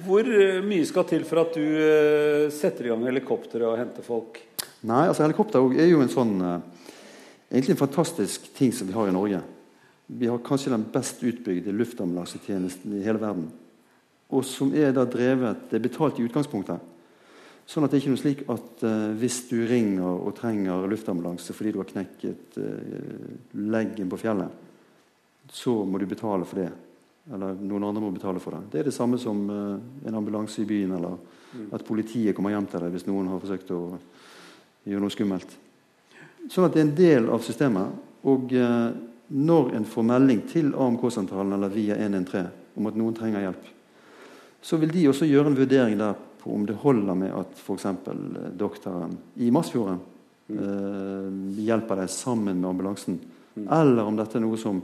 [0.02, 0.26] hvor
[0.66, 4.40] mye skal til for at du eh, setter i gang helikopter og henter folk?
[4.88, 6.68] Nei, altså helikopter er jo en sånn eh,
[7.52, 9.42] Egentlig en fantastisk ting som vi har i Norge.
[10.08, 13.50] Vi har kanskje den best utbygde luftambulansetjenesten i hele verden.
[14.32, 16.88] Og som er da drevet Det er betalt i utgangspunktet.
[17.68, 21.54] Sånn at det er ikke noe slik at eh, hvis du ringer og trenger luftambulanse
[21.54, 23.28] fordi du har knekket eh,
[23.70, 24.50] leggen på fjellet,
[25.52, 26.72] så må du betale for det.
[27.30, 28.64] Eller noen andre må betale for det.
[28.72, 32.66] Det er det samme som eh, en ambulanse i byen, eller at politiet kommer hjem
[32.72, 33.82] til deg hvis noen har forsøkt å
[34.88, 35.54] gjøre noe skummelt.
[36.50, 37.94] Sånn at det er en del av systemet.
[38.28, 38.88] Og eh,
[39.32, 43.70] når en får melding til AMK-sentralen eller via 113 om at noen trenger hjelp,
[44.62, 47.86] så vil de også gjøre en vurdering der på om det holder med at f.eks.
[48.58, 50.00] doktoren i Masfjorden
[50.50, 53.18] eh, hjelper deg sammen med ambulansen,
[53.62, 54.82] eller om dette er noe som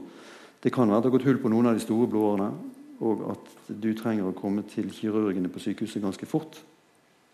[0.58, 2.48] Det kan være at det har gått hull på noen av de store blodårene,
[3.06, 6.58] og at du trenger å komme til kirurgene på sykehuset ganske fort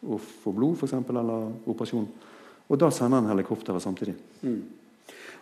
[0.04, 2.04] og få blod, f.eks., eller operasjon.
[2.68, 4.12] Og da sender han helikopteret samtidig.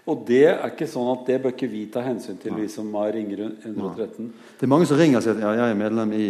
[0.03, 2.89] Og det er ikke sånn at det bør ikke vi ta hensyn til, vi som
[2.99, 4.33] har ringer 113.
[4.59, 6.25] Det er mange som ringer og sier at ja, jeg er medlem i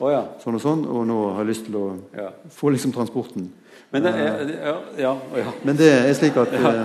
[0.00, 0.22] oh, ja.
[0.40, 1.84] sånn og sånn, og nå har jeg lyst til å
[2.16, 2.30] ja.
[2.56, 3.50] få liksom transporten.
[3.92, 5.52] Men det er, ja, ja, ja.
[5.66, 6.80] Men det er slik at eh,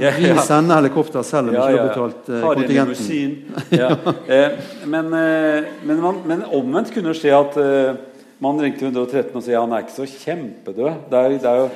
[0.00, 1.82] Ja, vi sender helikopter selv om vi Ja, ikke ja.
[1.82, 3.36] har betalt eh, kontingenten.
[3.82, 3.90] Ja.
[4.24, 4.56] Eh,
[4.88, 8.00] men, eh, men, man, men omvendt kunne det skje at eh,
[8.42, 11.04] man ringte 113 og sier han er ikke så kjempedød.
[11.12, 11.68] Det er, det er jo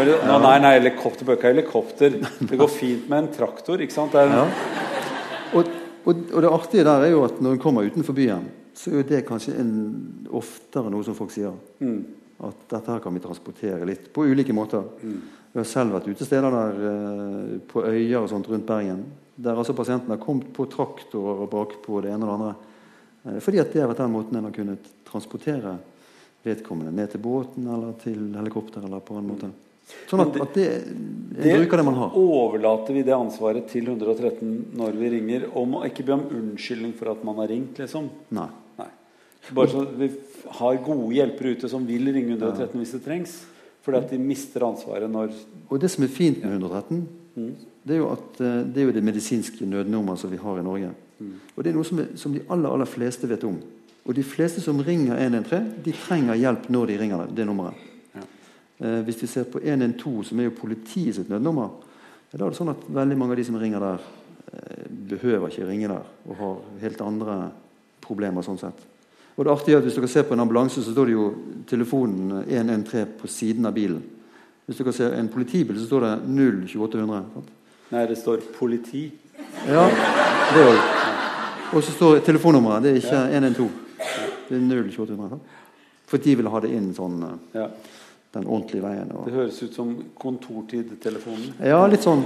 [0.00, 2.16] eller, Nei, nei, helikopter bør ikke ha helikopter.
[2.48, 3.80] Det går fint med en traktor.
[3.82, 4.14] ikke sant?
[4.14, 4.46] Det er, Ja.
[5.52, 5.68] Og,
[6.08, 9.02] og, og det artige der er jo at når en kommer utenfor byen, så er
[9.02, 9.72] jo det kanskje en,
[10.32, 11.52] oftere noe som folk sier.
[11.84, 11.98] Mm.
[12.48, 14.86] At dette her kan vi transportere litt på ulike måter.
[15.02, 19.04] Vi har selv vært utesteder der eh, på øyer og sånt rundt Bergen.
[19.36, 22.54] Der altså pasienten har kommet på traktorer og bakpå det ene og det andre.
[23.28, 25.76] Eh, fordi at det har vært den måten en har kunnet transportere
[26.42, 29.52] vedkommende ned til båten eller til helikopter eller på en måte.
[30.08, 30.66] Sånn at, det- at det,
[31.52, 32.10] en bruker det man har.
[32.16, 36.92] Overlater vi det ansvaret til 113 når vi ringer, og å ikke be om unnskyldning
[36.94, 38.08] for at man har ringt, liksom?
[38.30, 38.48] Nei.
[38.78, 38.88] Nei.
[39.52, 40.10] Bare så vi
[40.58, 43.44] har gode hjelpere ute som vil ringe 113 hvis det trengs.
[43.82, 45.32] Fordi at de mister ansvaret når
[45.68, 47.54] Og det som er fint med 113, Mm.
[47.86, 50.62] det er jo at eh, det er jo det medisinske nødnummeret som vi har i
[50.62, 50.90] Norge.
[51.18, 51.30] Mm.
[51.56, 53.56] Og det er noe som, er, som de aller, aller fleste vet om.
[54.06, 57.74] Og de fleste som ringer 113, de trenger hjelp når de ringer det, det nummeret.
[58.82, 61.68] Eh, hvis vi ser på 112, som er jo politiet sitt nødnummer,
[62.32, 64.06] da er det sånn at veldig mange av de som ringer der,
[64.52, 67.36] eh, behøver ikke ringe der og har helt andre
[68.00, 68.80] problemer sånn sett.
[69.36, 71.34] Og det artige er at Hvis dere ser på en ambulanse, så står det jo
[71.66, 74.02] telefonen 113 på siden av bilen.
[74.66, 77.24] Hvis dere ser en politibil, så står det 02800.
[77.34, 77.48] Sant?
[77.90, 79.12] Nei, det står politi.
[79.66, 79.88] Ja,
[80.54, 80.78] det òg.
[81.74, 82.82] Og så står telefonnummeret.
[82.82, 83.70] Det er ikke 112.
[84.48, 85.40] Det er 02800.
[86.06, 87.68] For de vil ha det inn sånn eh, Ja.
[88.32, 89.10] Den ordentlige veien.
[89.26, 91.54] Det høres ut som kontortid-telefonen.
[91.60, 92.24] Ja, litt sånn.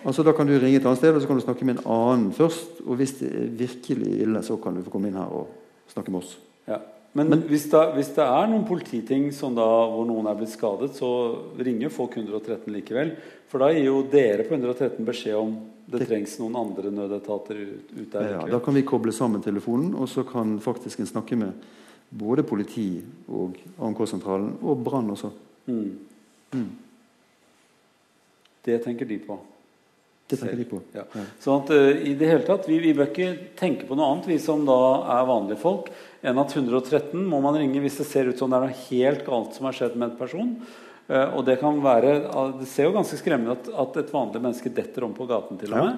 [0.00, 1.90] Altså Da kan du ringe et annet sted og så kan du snakke med en
[1.92, 2.80] annen først.
[2.86, 5.50] Og hvis det er virkelig ille, så kan du få komme inn her og
[5.92, 6.38] snakke med oss.
[6.66, 6.80] Ja.
[7.12, 10.92] Men, hvis, det, hvis det er noen polititing som da, hvor noen er blitt skadet,
[10.94, 11.08] så
[11.58, 13.16] ringer folk 113 likevel.
[13.50, 15.56] For da gir jo dere på 113 beskjed om
[15.90, 18.28] det, Det- trengs noen andre nødetater ut, ut der.
[18.30, 21.52] Ja, da kan vi koble sammen telefonen, og så kan faktisk en snakke med
[22.10, 22.88] både politi
[23.30, 25.30] og AMK-sentralen, og brann også.
[25.70, 26.66] Mm.
[28.66, 29.38] Det tenker de på.
[30.30, 30.80] Det tenker de på.
[30.94, 31.04] Ja.
[31.42, 34.28] Sånn at uh, i det hele tatt, vi, vi bør ikke tenke på noe annet,
[34.30, 34.78] vi som da
[35.16, 35.90] er vanlige folk,
[36.22, 39.24] enn at 113 må man ringe hvis det ser ut som det er noe helt
[39.26, 40.54] galt som har skjedd med en person.
[41.10, 44.42] Uh, og det kan være uh, Det ser jo ganske skremmende at, at et vanlig
[44.42, 45.92] menneske detter om på gaten til og Ja.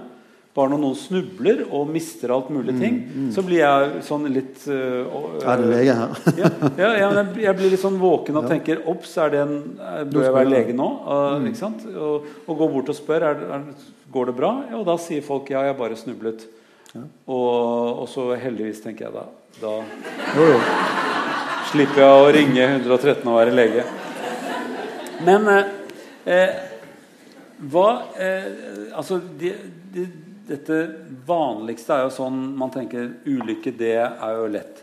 [0.53, 2.97] Bare når noen snubler og mister alt mulig ting,
[3.33, 5.15] så blir jeg sånn litt eh,
[5.49, 6.11] Er det lege her?
[6.43, 9.55] ja, ja, ja, jeg, jeg blir litt sånn våken og tenker Ops, er det en,
[9.81, 10.89] er- bør jeg være lege nå?
[11.09, 11.87] Uh, ikke sant?
[11.97, 13.65] Og, og går bort og spør er, er,
[14.13, 14.51] går det bra.
[14.69, 16.45] Ja, og da sier folk ja, jeg bare snublet.
[16.93, 19.25] Og, og så heldigvis, tenker jeg da.
[19.63, 19.71] Da
[20.37, 20.59] Jo, jo.
[21.73, 23.87] slipper jeg å ringe 113 og være lege.
[25.25, 25.73] Men eh,
[26.29, 26.61] eh,
[27.73, 27.87] hva
[28.21, 28.47] eh,
[28.99, 29.55] Altså, de,
[29.95, 30.05] de,
[30.53, 30.79] dette
[31.27, 34.83] vanligste er jo sånn man tenker ulykke, det er jo lett.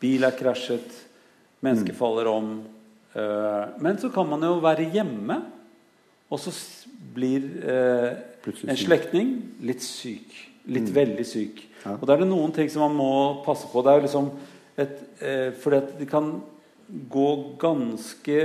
[0.00, 0.94] Bil er krasjet,
[1.64, 2.52] mennesker faller om.
[3.14, 5.40] eh, men så kan man jo være hjemme,
[6.30, 6.54] og så
[7.14, 8.14] blir eh,
[8.70, 9.34] en slektning
[9.66, 10.46] litt syk.
[10.70, 11.64] Litt veldig syk.
[11.96, 13.12] Og da er det noen ting som man må
[13.44, 13.82] passe på.
[13.82, 14.28] Det er jo liksom
[14.80, 16.34] et, eh, fordi det kan
[17.10, 17.28] gå
[17.60, 18.38] ganske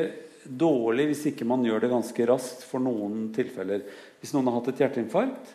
[0.46, 3.86] dårlig hvis ikke man gjør det ganske raskt for noen tilfeller.
[4.22, 5.54] Hvis noen har hatt et hjerteinfarkt,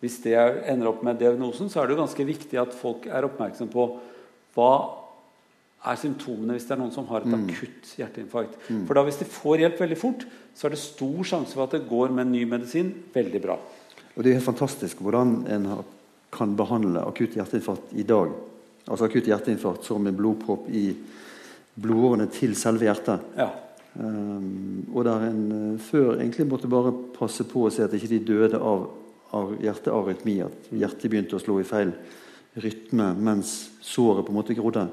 [0.00, 3.06] hvis det er, ender opp med diagnosen, så er det jo ganske viktig at folk
[3.10, 3.86] er oppmerksom på
[4.56, 4.72] hva
[5.90, 8.56] er symptomene hvis det er noen som har et akutt hjerteinfarkt.
[8.88, 11.76] For da hvis de får hjelp veldig fort, så er det stor sjanse for at
[11.76, 13.56] det går med en ny medisin veldig bra.
[14.16, 15.70] Og det er helt fantastisk hvordan en
[16.34, 18.32] kan behandle akutt hjerteinfarkt i dag.
[18.86, 20.90] Altså akutt hjerteinfarkt som en blodpropp i
[21.80, 23.24] blodårene til selve hjertet.
[23.38, 23.48] Ja.
[23.94, 28.12] Um, og der en eh, før egentlig måtte bare passe på å se at ikke
[28.12, 28.84] de døde av,
[29.36, 31.92] av hjertearytmi, at hjertet begynte å slå i feil
[32.60, 34.86] rytme mens såret på en måte grodde.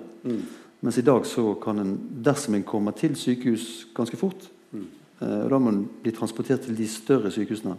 [0.79, 4.45] Mens i dag så kan en, dersom en kommer til sykehus ganske fort,
[4.75, 7.73] eh, og da må en bli transportert til de større sykehusene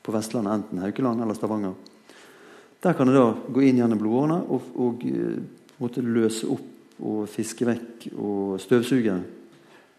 [0.00, 1.74] på Vestlandet, enten Haukeland eller Stavanger.
[2.80, 5.42] Der kan en da gå inn gjennom blodårene og, og eh,
[5.82, 6.68] måte løse opp
[7.00, 9.18] og fiske vekk og støvsuge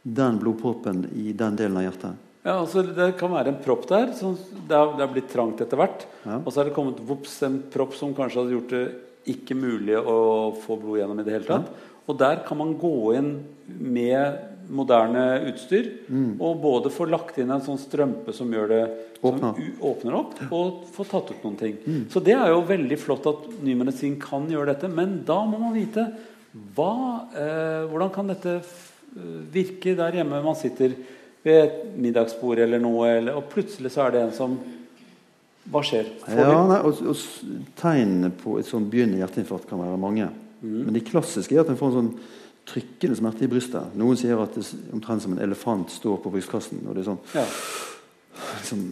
[0.01, 2.31] den blodproppen i den delen av hjertet.
[2.41, 4.08] Ja, altså Det kan være en propp der.
[4.15, 6.08] Det, har, det har blitt trangt etter hvert.
[6.25, 6.39] Ja.
[6.41, 8.86] Og så er det kommet vops, en propp som kanskje hadde gjort det
[9.32, 11.69] ikke mulig å få blod gjennom i det hele tatt.
[12.10, 13.36] Og der kan man gå inn
[13.69, 16.39] med moderne utstyr Mm.
[16.39, 18.82] og både få lagt inn en sånn strømpe som gjør det
[19.19, 19.60] som Åpner.
[19.60, 20.15] Mm.
[20.17, 21.77] opp, og få tatt ut noen ting.
[22.10, 25.60] Så det er jo veldig flott at ny medisin kan gjøre dette, men da må
[25.62, 26.08] man vite
[26.75, 30.95] hva, eh, hvordan kan dette eh, virke der hjemme man sitter
[31.43, 34.60] ved et middagsbord eller noe, eller, og plutselig så er det en som
[35.71, 36.08] Hva skjer?
[36.25, 40.30] Får Ja, nei, og, og Tegnene på et sånn begynnende hjerteinfarkt kan være mange.
[40.62, 40.80] Mm.
[40.88, 42.12] Men de klassiske er at en får en sånn
[42.71, 43.93] trykkende smerte i brystet.
[43.97, 46.82] Noen sier at det er omtrent som en elefant står på brystkassen.
[46.88, 47.45] og det er sånn ja.
[48.60, 48.84] liksom,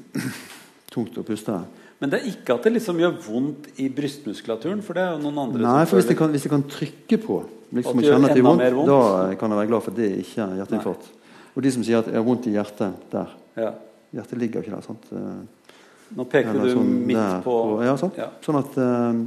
[0.93, 1.57] tungt å puste.
[1.99, 5.23] Men det er ikke at det liksom gjør vondt i brystmuskulaturen, for det er jo
[5.25, 7.39] noen andre Nei, for hvis føler- kan, hvis det kan trykke på,
[7.75, 8.93] liksom at det gjør enda vondt, mer vondt.
[8.93, 11.09] da kan jeg være glad for at det ikke er hjerteinfarkt.
[11.55, 13.71] Og de som sier at jeg har vondt i hjertet der ja.
[14.15, 14.85] Hjertet ligger ikke der.
[14.85, 15.05] sant?
[15.13, 15.69] Eh,
[16.17, 18.17] Nå peker Eller du sånn midt der på ja, sant?
[18.17, 18.29] Ja.
[18.41, 19.19] Sånn at, eh,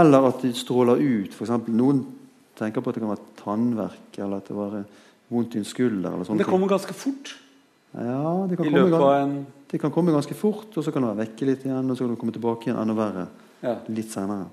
[0.00, 1.34] eller at de stråler ut.
[1.36, 2.00] For eksempel, noen
[2.56, 4.78] tenker på at det kan være tannverk, eller at det var
[5.32, 6.14] vondt i en skulder.
[6.14, 7.34] eller sånne det kommer ganske fort
[7.92, 9.36] Ja, det kan, komme, en
[9.68, 12.04] det kan komme ganske fort, og så kan det være vekke litt igjen, og så
[12.04, 13.26] kan det komme tilbake igjen enda verre
[13.60, 13.74] ja.
[13.92, 14.48] litt senere.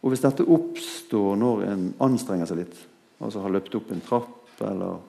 [0.00, 2.76] Og hvis dette oppstår når en anstrenger seg litt,
[3.20, 5.00] altså har løpt opp en trapp, eller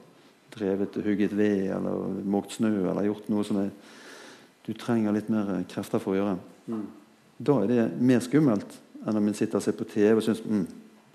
[0.55, 3.69] drevet og hugget ved, eller måkt snø, eller gjort noe som er,
[4.67, 6.37] du trenger litt mer krefter for å gjøre,
[6.71, 6.85] Mm.
[7.41, 8.75] da er det mer skummelt
[9.07, 10.67] enn om en sitter og ser på TV og syns mm,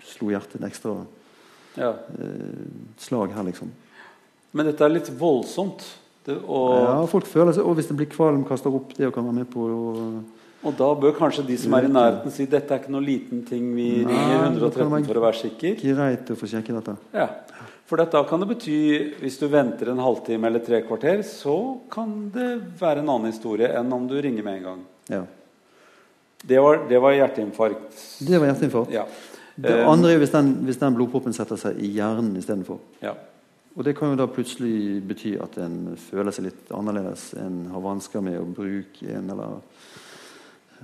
[0.03, 0.91] slo hjertet en ekstra
[1.79, 1.93] ja.
[2.19, 2.65] eh,
[2.99, 3.71] slag her, liksom.
[4.51, 5.85] Men dette er litt voldsomt.
[6.25, 9.15] Det, og, Ja, folk føler seg, og hvis det blir kvalm, kaster opp det og
[9.15, 10.37] kan være med på og...
[10.67, 13.45] og da bør kanskje de som er i nærheten, si dette er ikke noe liten
[13.47, 13.69] ting.
[13.77, 15.77] Vi ringer 113 for å være sikker.
[15.79, 16.97] greit å få sjekke dette.
[17.15, 17.29] Ja.
[17.87, 18.79] For da kan det bety,
[19.21, 23.69] hvis du venter en halvtime eller tre kvarter, så kan det være en annen historie
[23.79, 24.81] enn om du ringer med en gang.
[25.13, 25.21] Ja.
[26.43, 28.03] Det var, det var hjerteinfarkt.
[28.27, 28.91] Det var hjerteinfarkt.
[28.93, 29.05] Ja.
[29.57, 32.79] Det Eh, andre er hvis den, hvis den blodproppen setter seg i hjernen istedenfor.
[33.01, 33.15] ja.
[33.77, 37.27] Og det kan jo da plutselig bety at en føler seg litt annerledes.
[37.37, 39.59] En har vansker med å bruke en eller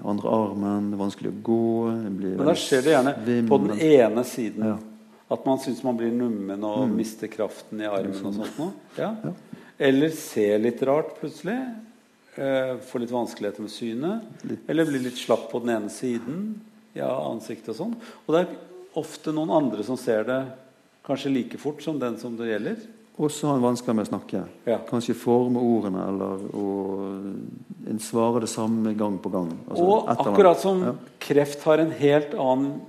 [0.06, 1.90] andre armen, det er vanskelig å gå.
[1.90, 4.68] en blir Men da skjer det gjerne på den ene siden.
[4.68, 4.78] Ja.
[5.32, 6.96] At man syns man blir nummen og Mm.
[6.98, 8.74] mister kraften i armen og sånt noe.
[8.98, 9.16] Ja.
[9.24, 9.32] Ja.
[9.80, 11.58] Eller ser litt rart plutselig.
[12.36, 14.22] Eh, får litt vanskeligheter med synet.
[14.68, 16.60] Eller blir litt slapp på den ene siden
[16.96, 17.96] ja, ansiktet og sånn.
[18.28, 18.56] Og det er
[18.96, 20.46] ofte noen andre som ser det
[21.06, 22.78] kanskje like fort som den som det gjelder.
[23.20, 24.44] Også har en vansker med å snakke.
[24.66, 24.80] Ja.
[24.90, 27.36] Kanskje forme ordene, eller å
[27.90, 29.52] en svarer det samme gang på gang.
[29.70, 30.94] Altså, og akkurat som Ja.
[31.20, 32.82] kreft har en helt annen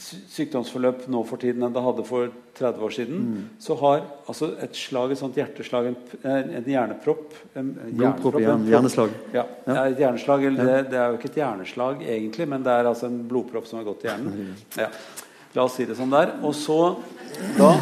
[0.00, 3.42] sykdomsforløp nå for tiden enn det hadde for 30 år siden, Mm.
[3.60, 8.40] så har altså et slag, et sånt hjerteslag, en, en en hjernepropp en, en Blodpropp
[8.40, 9.10] hjernepropp, hjerneslag.
[9.34, 9.74] Ja, Ja.
[9.84, 10.44] det et hjerneslag.
[10.44, 13.66] Eller det, det er jo ikke et hjerneslag egentlig, men det er altså en blodpropp
[13.66, 14.54] som har gått i hjernen.
[14.78, 14.88] Ja.
[15.54, 16.36] La oss si det sånn der.
[16.46, 16.96] Og så
[17.58, 17.72] da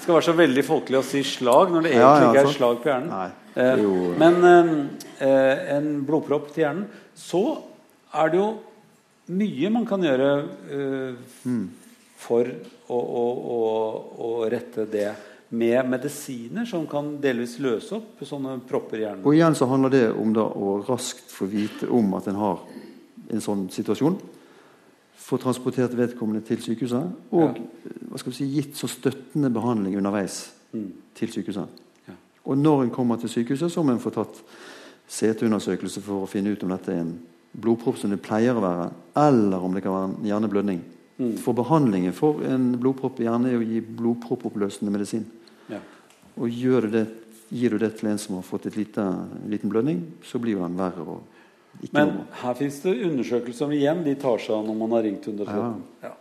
[0.00, 2.90] skal være så veldig folkelig å si slag når det egentlig ikke er slag på
[2.92, 3.08] hjernen.
[3.14, 3.76] Nei, Eh,
[4.18, 4.70] Men eh,
[5.22, 7.42] eh, en blodpropp til hjernen Så
[8.12, 8.48] er det jo
[9.28, 11.68] mye man kan gjøre uh, Mm.
[12.16, 12.48] for
[12.88, 13.22] å, å,
[13.54, 13.60] å,
[14.24, 15.10] å rette det
[15.54, 19.24] med medisiner som kan delvis løse opp sånne propper i hjernen.
[19.24, 22.62] Og igjen så handler det om da å raskt få vite om at en har
[23.30, 24.16] en sånn situasjon.
[25.24, 27.60] Få transportert vedkommende til sykehuset, og
[28.10, 30.88] hva skal vi si, gitt så støttende behandling underveis Mm.
[31.14, 31.68] til sykehuset.
[32.08, 32.14] Ja.
[32.50, 34.40] Og når en kommer til sykehuset, så må en få tatt
[35.08, 37.12] CT-undersøkelse for å finne ut om dette er en
[37.54, 38.88] blodpropp som det pleier å være,
[39.24, 40.80] eller om det kan være en hjerneblødning.
[41.18, 41.34] Mm.
[41.38, 45.28] For behandlingen for en blodpropp i hjernen er å gi blodproppoppløsende medisin.
[45.70, 45.78] Ja.
[46.34, 47.04] Og du det,
[47.54, 50.58] gir du det til en som har fått et lite, en liten blødning, så blir
[50.58, 51.06] jo den verre.
[51.06, 52.26] og ikke Men noe.
[52.40, 55.80] her fins det undersøkelser som igjen de tar seg av når man har ringt 113.
[56.02, 56.12] Ja.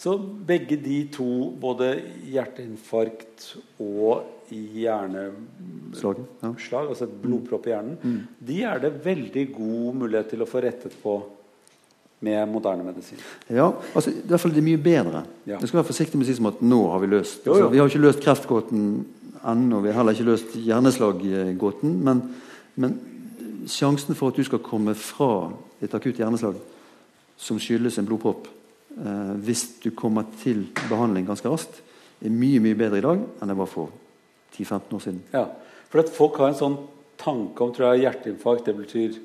[0.00, 1.28] Så begge de to,
[1.60, 1.94] både
[2.28, 6.52] hjerteinfarkt og hjerneslag, ja.
[6.80, 10.96] altså et blodpropp i hjernen, de er det veldig god mulighet til å få rettet
[11.02, 11.18] på
[12.20, 13.18] med moderne medisin.
[13.46, 15.22] Ja, altså, i hvert fall det er mye bedre.
[15.46, 15.58] Ja.
[15.60, 17.54] Jeg skal være forsiktig med å si som at nå har vi løst Jo, jo.
[17.54, 18.88] Altså, Vi har ikke løst kreftgåten
[19.46, 19.82] ennå.
[19.84, 21.94] Vi har heller ikke løst hjerneslaggåten.
[22.08, 22.24] Men,
[22.74, 22.96] men
[23.70, 25.52] sjansen for at du skal komme fra
[25.84, 26.58] et akutt hjerneslag
[27.38, 28.48] som skyldes en blodpropp,
[28.98, 31.82] eh, hvis du kommer til behandling ganske raskt,
[32.18, 33.94] er mye mye bedre i dag enn det var for
[34.56, 35.20] 10-15 år siden.
[35.32, 35.46] Ja,
[35.88, 36.78] for at folk har en sånn
[37.18, 38.68] tanke om tror jeg, hjerteinfarkt.
[38.68, 39.18] Det betyr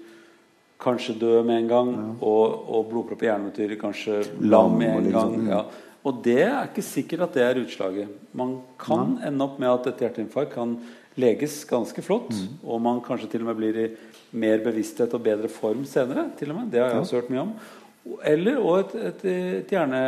[0.83, 1.93] kanskje dø med en gang.
[2.19, 5.35] Og, og blodpropp i hjernen betyr kanskje lam med en liksom, gang.
[5.39, 5.51] mm.
[5.53, 5.63] Ja.
[6.03, 8.09] Og det er ikke sikkert at det er utslaget.
[8.35, 10.75] Man kan ende opp med at et hjerteinfarkt kan
[11.19, 12.33] leges ganske flott,
[12.65, 13.85] og man kanskje til og med blir i
[14.41, 16.25] mer bevissthet og bedre form senere.
[16.39, 16.71] til og med.
[16.73, 17.53] Det har jeg også hørt mye om.
[18.27, 19.99] Eller og et, et, hjerne,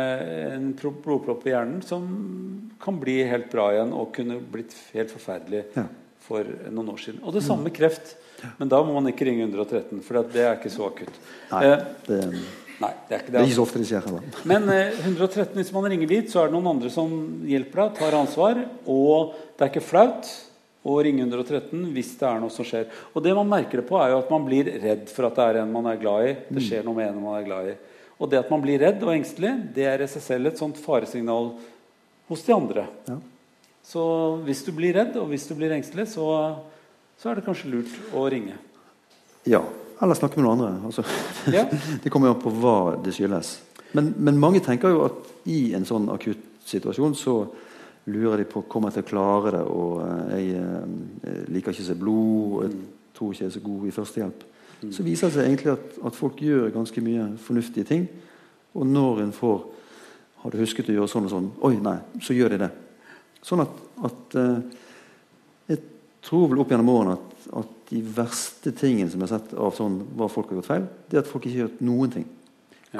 [0.56, 2.02] en pro- blodpropp i hjernen som
[2.82, 5.86] kan bli helt bra igjen og kunne blitt helt forferdelig Ja.
[6.26, 7.22] for noen år siden.
[7.24, 8.16] Og det samme med kreft.
[8.58, 11.14] Men da må man ikke ringe 113, for det er ikke så akutt.
[11.52, 12.18] Nei, Eh, det,
[12.82, 13.40] nei, det er ikke det det.
[13.40, 14.42] er ikke så ofte det skjer heller.
[14.44, 17.14] Men eh, 113, hvis man ringer dit, så er det noen andre som
[17.48, 18.60] hjelper deg, tar ansvar.
[18.86, 20.28] Og det er ikke flaut
[20.86, 22.86] å ringe 113 hvis det er noe som skjer.
[23.12, 25.46] Og det man merker det på, er jo at man blir redd for at det
[25.50, 26.34] er en man er glad i.
[26.54, 27.76] Det skjer noe med en man er glad i.
[28.16, 30.78] Og det at man blir redd og engstelig, det er i seg selv et sånt
[30.80, 31.50] faresignal
[32.30, 32.86] hos de andre.
[33.10, 33.18] Ja.
[33.86, 34.02] Så
[34.46, 36.24] hvis du blir redd, og hvis du blir engstelig, så,
[37.20, 38.56] så er det kanskje lurt å ringe.
[39.46, 39.60] Ja.
[40.02, 40.88] Eller snakke med noen andre.
[40.88, 41.04] Altså,
[41.56, 41.62] Ja.
[42.02, 43.54] det kommer jo an på hva det skyldes.
[43.96, 47.36] Men, men mange tenker jo at i en sånn akutt situasjon så
[48.06, 51.84] lurer de på kommer jeg til å klare det, og eh, jeg eh, liker ikke
[51.84, 52.76] å se blod, og jeg
[53.16, 54.46] tror ikke jeg er så god i førstehjelp.
[54.92, 58.04] Så viser det seg egentlig at, at folk gjør ganske mye fornuftige ting.
[58.76, 59.72] Og når en får
[60.42, 61.46] Har du husket å gjøre sånn og sånn?
[61.64, 62.68] Oi, nei, så gjør de det.
[63.42, 64.82] Sånn at, at eh,
[65.72, 65.80] Jeg
[66.28, 69.74] tror vel opp gjennom årene at, at de verste tingene som jeg har sett av
[69.74, 72.26] sånn hva folk har gjort feil, det er at folk ikke har gjort noen ting.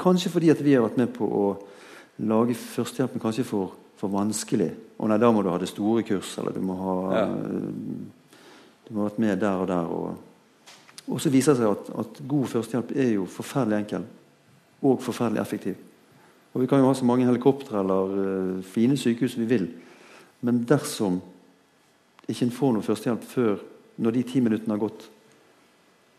[0.01, 1.45] Kanskje fordi at vi har vært med på å
[2.27, 4.69] lage førstehjelpen kanskje for, for vanskelig.
[4.97, 7.25] Og nei, da må du ha det store kurs, eller du må ha Ja.
[8.87, 9.89] Du må ha vært med der og der.
[9.91, 10.17] Og,
[11.07, 14.05] og så viser det seg at, at god førstehjelp er jo forferdelig enkel
[14.81, 15.75] og forferdelig effektiv.
[16.53, 19.67] Og Vi kan jo ha så mange helikoptre eller uh, fine sykehus vi vil,
[20.41, 21.19] men dersom
[22.27, 23.59] ikke en får noe førstehjelp før
[23.97, 25.09] når de ti minuttene har gått,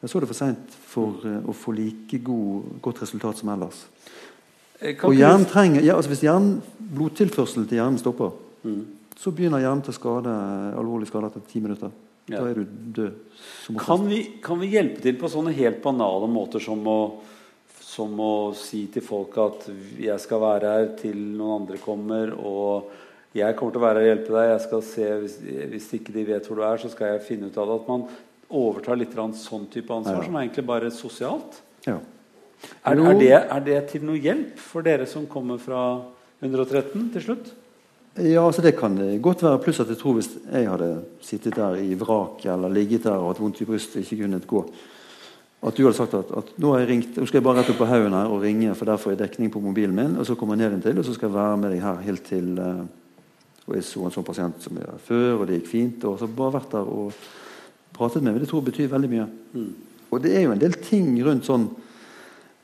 [0.03, 3.87] jeg så det for seint for uh, å få like god, godt resultat som ellers.
[4.81, 6.61] Eh, Og hjernen trenger, ja, altså Hvis hjernen,
[6.95, 8.31] blodtilførselen til hjernen stopper,
[8.65, 8.85] Mm.
[9.17, 10.31] så begynner hjernen til skade,
[10.77, 11.91] alvorlig skade etter ti minutter.
[12.29, 12.41] Ja.
[12.43, 13.13] Da er du død.
[13.65, 13.77] som.
[13.77, 17.13] Kan vi, kan vi hjelpe til på sånne helt banale måter som å,
[17.81, 22.91] som å si til folk at jeg skal være her til noen andre kommer, og
[23.35, 24.51] jeg kommer til å være her og hjelpe deg.
[24.51, 25.39] Jeg skal se, hvis,
[25.71, 27.81] hvis ikke de vet hvor du er, så skal jeg finne ut av det.
[27.81, 28.05] At man
[28.51, 30.25] overtar litt sånn type ansvar, Ja.
[30.25, 31.61] som er egentlig bare sosialt.
[31.87, 31.99] Ja.
[32.83, 35.83] Er, er, det, er det til noe hjelp for dere som kommer fra
[36.43, 37.51] 113 til slutt?
[38.19, 39.61] Ja, altså Det kan det godt være.
[39.63, 43.31] Pluss at jeg tror hvis jeg hadde sittet der i vraket eller ligget der og
[43.31, 44.65] hatt vondt i brystet og ikke kunnet gå
[45.63, 47.71] At du hadde sagt at, at nå har jeg ringt, nå skal jeg bare rett
[47.71, 50.27] opp på haugen her og ringe, for der får jeg dekning på mobilen min, og
[50.27, 52.23] så kommer jeg ned inntil til, og så skal jeg være med deg her helt
[52.27, 52.85] til eh,
[53.67, 56.05] Og jeg så en sånn pasient som jeg var før, og det gikk fint.
[56.09, 57.11] Og så bare vært der og
[57.93, 58.41] pratet med meg.
[58.41, 59.27] Det tror jeg betyr veldig mye.
[60.09, 61.67] Og det er jo en del ting rundt sånn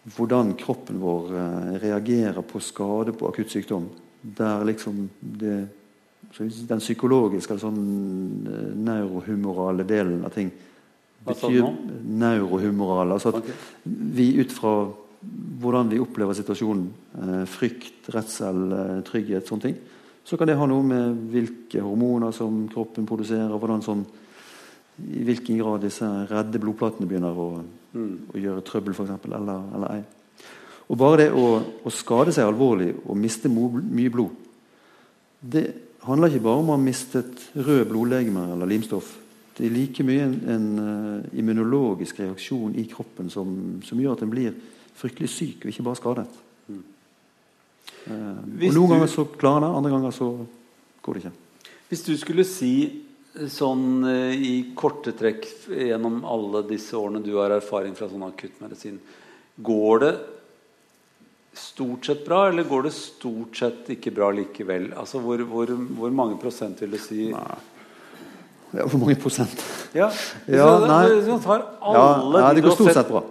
[0.04, 3.88] hvordan kroppen vår eh, reagerer på skade på akutt sykdom.
[4.20, 5.56] Der liksom det,
[6.68, 7.80] den psykologiske sånn
[8.84, 10.52] neurohumorale delen av ting
[11.24, 11.64] betyr
[12.04, 13.16] neurohumorale.
[13.16, 13.48] Altså at
[13.84, 14.74] vi ut fra
[15.60, 16.88] hvordan vi opplever situasjonen,
[17.22, 18.64] eh, frykt, redsel,
[19.08, 19.78] trygghet, sånne ting,
[20.24, 24.04] så kan det ha noe med hvilke hormoner som kroppen produserer, hvordan sånn,
[25.04, 27.48] i hvilken grad disse redde blodplatene begynner å,
[27.94, 30.02] å gjøre trøbbel, f.eks., eller, eller ei.
[30.90, 31.46] Og bare det å,
[31.86, 34.34] å skade seg alvorlig og miste mye blod,
[35.40, 35.64] det
[36.04, 39.14] handler ikke bare om å ha mistet røde blodlegemer eller limstoff.
[39.54, 43.54] Det er like mye en, en uh, immunologisk reaksjon i kroppen som,
[43.86, 44.56] som gjør at en blir
[44.98, 46.26] fryktelig syk, og ikke bare skadet.
[46.68, 46.82] Mm.
[48.04, 50.30] Uh, og Noen du- ganger så klarer det, andre ganger så
[51.04, 51.70] går det ikke.
[51.88, 52.74] Hvis du skulle si
[53.50, 59.00] sånn eh, i korte trekk gjennom alle disse årene du har erfaring fra sånn akuttmedisin,
[59.62, 60.12] går det
[61.54, 64.88] stort sett bra, eller går det stort sett ikke bra likevel?
[64.98, 67.44] Altså hvor, hvor, hvor mange prosent vil du si Ja,
[68.90, 69.60] Hvor mange prosent?
[69.94, 71.04] Ja, hvis Ja, du- nei.
[71.12, 73.22] hvis du tar alle ja, nei, det går stort sett- bra.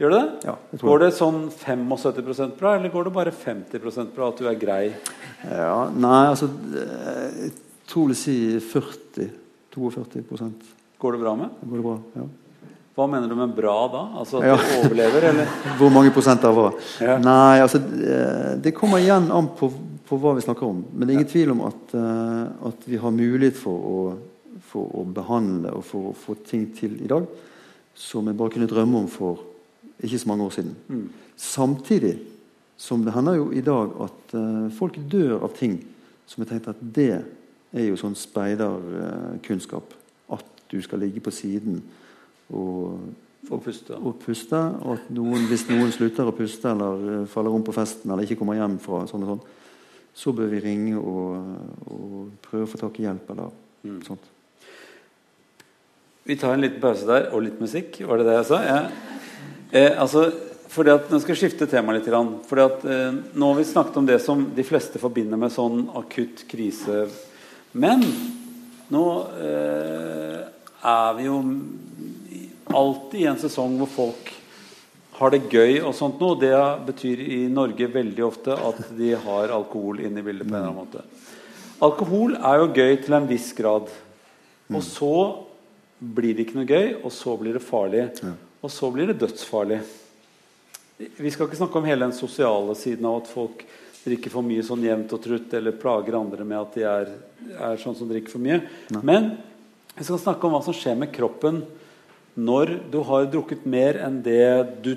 [0.00, 0.44] Gjør det det?
[0.48, 4.36] Ja, jeg tror Går det sånn 75% bra, eller går det bare 50% bra at
[4.36, 4.94] du er grei?
[5.44, 7.52] Ja, nei, altså Jeg
[7.86, 9.09] tror vil si 40
[9.74, 10.62] 42 prosent.
[11.00, 11.50] Går det bra med?
[11.64, 11.98] Går det bra?
[12.14, 12.26] Ja.
[12.98, 14.00] Hva mener du med bra da?
[14.20, 14.56] Altså at Ja.
[14.56, 15.46] du overlever, eller?
[15.78, 16.70] Hvor mange prosent av hva?
[17.00, 17.18] Ja.
[17.22, 19.70] Nei, altså eh, Det kommer igjen an på,
[20.08, 20.82] på hva vi snakker om.
[20.92, 24.00] Men det er ingen tvil om at, eh, at vi har mulighet for å,
[24.72, 27.24] for å behandle og for å få ting til i dag
[27.94, 29.40] som jeg bare kunne drømme om for
[30.02, 30.74] ikke så mange år siden.
[30.88, 31.06] Mm.
[31.36, 32.14] Samtidig
[32.80, 35.78] som det hender jo i dag at eh, folk dør av ting
[36.28, 37.12] som jeg tenkte at det
[37.72, 39.94] er jo sånn speiderkunnskap.
[40.30, 41.82] at du skal ligge på siden
[42.50, 43.00] og
[43.50, 43.96] og, puste.
[43.96, 47.72] og puste, og at noen, hvis noen slutter å puste eller eh, faller om på
[47.72, 49.40] festen eller ikke kommer hjem fra sånn og sånn,
[50.14, 51.48] så bør vi ringe og,
[51.88, 53.30] og prøve å få tak i hjelp.
[53.30, 53.50] eller
[53.82, 54.02] Mm.
[54.04, 54.20] sånt.
[56.24, 57.96] Vi tar en liten pause der, og litt musikk.
[58.04, 58.58] Var det det jeg sa?
[58.60, 58.80] Ja.
[59.72, 60.26] Eh, altså,
[60.68, 62.04] fordi at, nå skal jeg skifte tema litt.
[62.04, 65.88] Fordi at, eh, nå har vi snakket om det som de fleste forbinder med sånn
[65.96, 67.08] akutt krise.
[67.72, 68.02] Men
[68.90, 69.04] nå
[69.38, 70.40] eh,
[70.90, 71.38] er vi jo
[72.70, 74.32] alltid i en sesong hvor folk
[75.20, 76.38] har det gøy og sånt noe.
[76.40, 76.54] Det
[76.88, 80.70] betyr i Norge veldig ofte at de har alkohol inne i bildet på en eller
[80.70, 81.04] annen måte.
[81.80, 83.88] Alkohol er jo gøy til en viss grad.
[84.70, 85.14] Og så
[86.00, 88.06] blir det ikke noe gøy, og så blir det farlig.
[88.60, 89.80] Og så blir det dødsfarlig.
[90.98, 93.64] Vi skal ikke snakke om hele den sosiale siden av at folk
[94.04, 97.12] drikker for mye sånn jevnt og trutt, eller plager andre med at de er,
[97.56, 98.62] er sånn som drikker for mye.
[99.02, 99.34] Men
[99.96, 101.62] vi skal snakke om hva som skjer med kroppen
[102.40, 104.44] når du har drukket mer enn det
[104.84, 104.92] du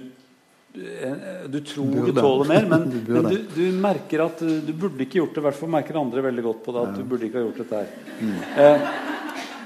[0.77, 5.03] eh, du tror du tåler mer, men, Du men du, du merker at du, burde
[5.03, 5.41] ikke gjort det.
[5.41, 6.85] I hvert fall merker andre veldig godt på det.
[6.87, 8.31] at du burde ikke ha gjort dette her.
[8.63, 8.87] Eh,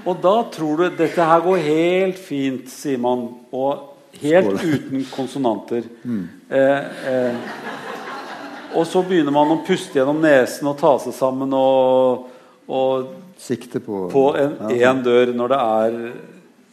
[0.07, 3.27] og da tror du dette her går helt fint, sier man.
[3.51, 4.73] Og helt Skål.
[4.73, 5.83] uten konsonanter.
[6.49, 7.35] Eh, eh,
[8.77, 12.27] og så begynner man å puste gjennom nesen og ta seg sammen og,
[12.69, 14.91] og Sikte på på en Ja.
[14.91, 15.97] én dør når det er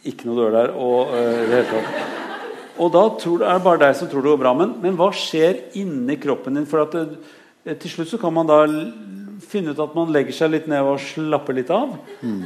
[0.09, 0.71] ikke noe dør der.
[0.73, 4.53] Og, uh, og da tror, er det bare deg som tror det går bra.
[4.57, 6.65] Men, men hva skjer inni kroppen din?
[6.65, 7.19] For at det,
[7.65, 8.65] eh, til slutt så kan man da
[9.45, 11.97] finne ut at man legger seg litt ned og slapper litt av.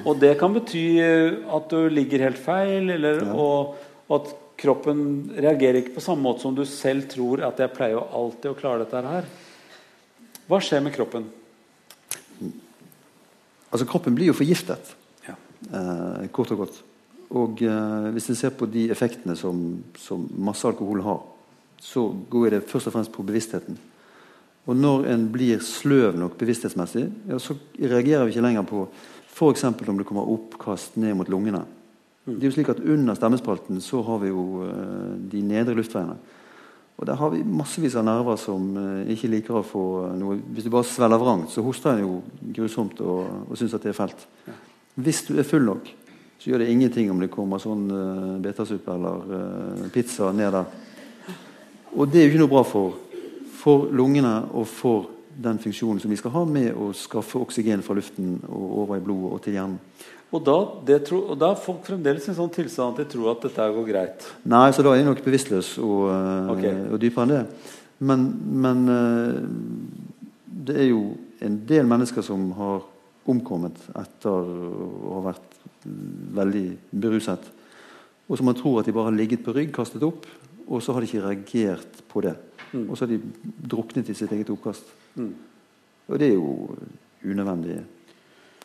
[0.05, 3.75] Og det kan bety eh, at du ligger helt feil, eller, og,
[4.09, 7.95] og at kroppen reagerer ikke på samme måte som du selv tror at jeg pleier
[7.95, 9.29] jo alltid å klare dette her.
[10.49, 11.27] Hva skjer med kroppen?
[13.69, 14.95] Altså, kroppen blir jo forgiftet,
[15.27, 15.35] Ja.
[15.73, 16.81] eh, kort og godt.
[17.29, 21.21] Og eh, hvis en ser på de effektene som, som masse alkohol har,
[21.79, 23.77] så går det først og fremst på bevisstheten.
[24.65, 28.87] Og når en blir sløv nok bevissthetsmessig, ja, så reagerer vi ikke lenger på
[29.29, 29.63] f.eks.
[29.63, 31.61] om det kommer oppkast ned mot lungene.
[32.25, 36.17] Det er jo slik at Under stemmespalten så har vi jo eh, de nedre luftveiene.
[36.99, 39.83] Og Der har vi massevis av nerver som eh, ikke liker å få
[40.19, 42.17] noe Hvis du bare svelger vrangt, så hoster en jo
[42.57, 44.25] grusomt og, og syns at det er fælt.
[44.99, 45.87] Hvis du er full nok,
[46.39, 50.67] så gjør det ingenting om det kommer sånn uh, betasuppe eller uh, pizza ned der.
[51.95, 52.99] Og det er jo ikke noe bra for,
[53.59, 55.07] for lungene og for
[55.39, 59.03] den funksjonen som vi skal ha med å skaffe oksygen fra luften og over i
[59.03, 59.79] blodet og til hjernen.
[60.29, 63.11] Og da, det tro, og da er folk fremdeles i en sånn tilstand at de
[63.15, 64.27] tror at dette går greit.
[64.49, 66.03] Nei, så da er jeg nok bevisstløs og,
[66.53, 66.75] okay.
[66.93, 67.77] Og dypere enn det.
[68.05, 68.27] Men,
[68.61, 69.39] men eh,
[70.69, 71.01] det er jo
[71.43, 72.85] en del mennesker som har
[73.29, 75.57] omkommet etter å ha vært
[76.37, 77.49] veldig beruset.
[78.29, 80.27] Og som man tror at de bare har ligget på rygg, kastet opp,
[80.69, 82.35] og så har de ikke reagert på det.
[82.85, 83.21] Og så har de
[83.65, 84.91] druknet i sitt eget oppkast.
[85.17, 85.31] Mm.
[86.09, 86.69] Og det er jo
[87.25, 87.79] unødvendig,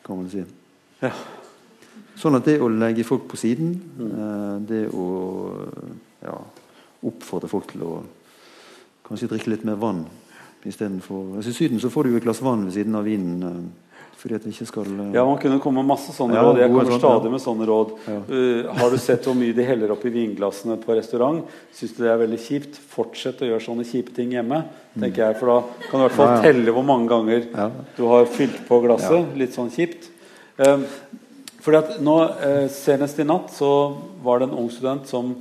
[0.05, 0.45] kan man si.
[1.01, 1.15] Ja.
[2.17, 4.11] Sånn at det å legge folk på siden, Mm.
[4.11, 5.69] eh, det å
[6.23, 6.37] ja,
[7.05, 8.03] oppfordre folk til å
[9.09, 10.07] kanskje drikke litt mer vann
[10.65, 13.43] istedenfor altså I Syden så får du jo et glass vann ved siden av vinen
[13.43, 13.59] eh,
[14.17, 16.61] fordi at det ikke skal eh, Ja, man kunne komme med masse sånne Ja, råd.
[16.63, 17.91] Jeg kommer stadig med sånne råd.
[18.09, 18.21] Ja.
[18.31, 21.43] Uh, har du sett hvor mye de heller oppi vinglassene på restaurant?
[21.77, 22.79] Syns du det er veldig kjipt?
[22.95, 24.63] Fortsett å gjøre sånne kjipe ting hjemme.
[24.97, 25.59] tenker jeg, For da
[25.91, 27.69] kan du i hvert fall telle hvor mange ganger Ja.
[27.99, 29.37] du har fylt på glasset.
[29.37, 30.09] Litt sånn kjipt.
[30.57, 30.87] Um,
[31.65, 33.71] fordi at nå, eh, Senest i natt så
[34.25, 35.33] var det en ung student som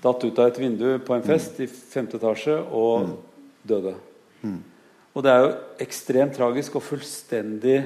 [0.00, 3.10] datt ut av et vindu på en fest i femte etasje og
[3.66, 3.96] døde.
[5.16, 5.52] Og det er jo
[5.84, 7.78] ekstremt tragisk og fullstendig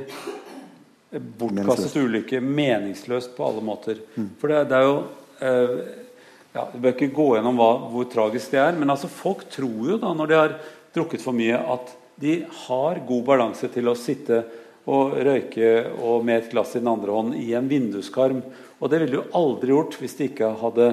[1.11, 2.41] bortkastet ulykke.
[2.43, 4.03] Meningsløst på alle måter.
[4.41, 4.97] For det, det er jo
[5.47, 5.77] eh,
[6.55, 8.79] ja, Vi bør ikke gå gjennom hva, hvor tragisk det er.
[8.79, 10.57] Men altså, folk tror jo da, når de har
[10.95, 14.43] drukket for mye, at de har god balanse til å sitte
[14.89, 18.41] og røyke og med et glass i den andre hånden i en vinduskarm.
[18.81, 20.89] Og det ville du aldri gjort hvis de ikke hadde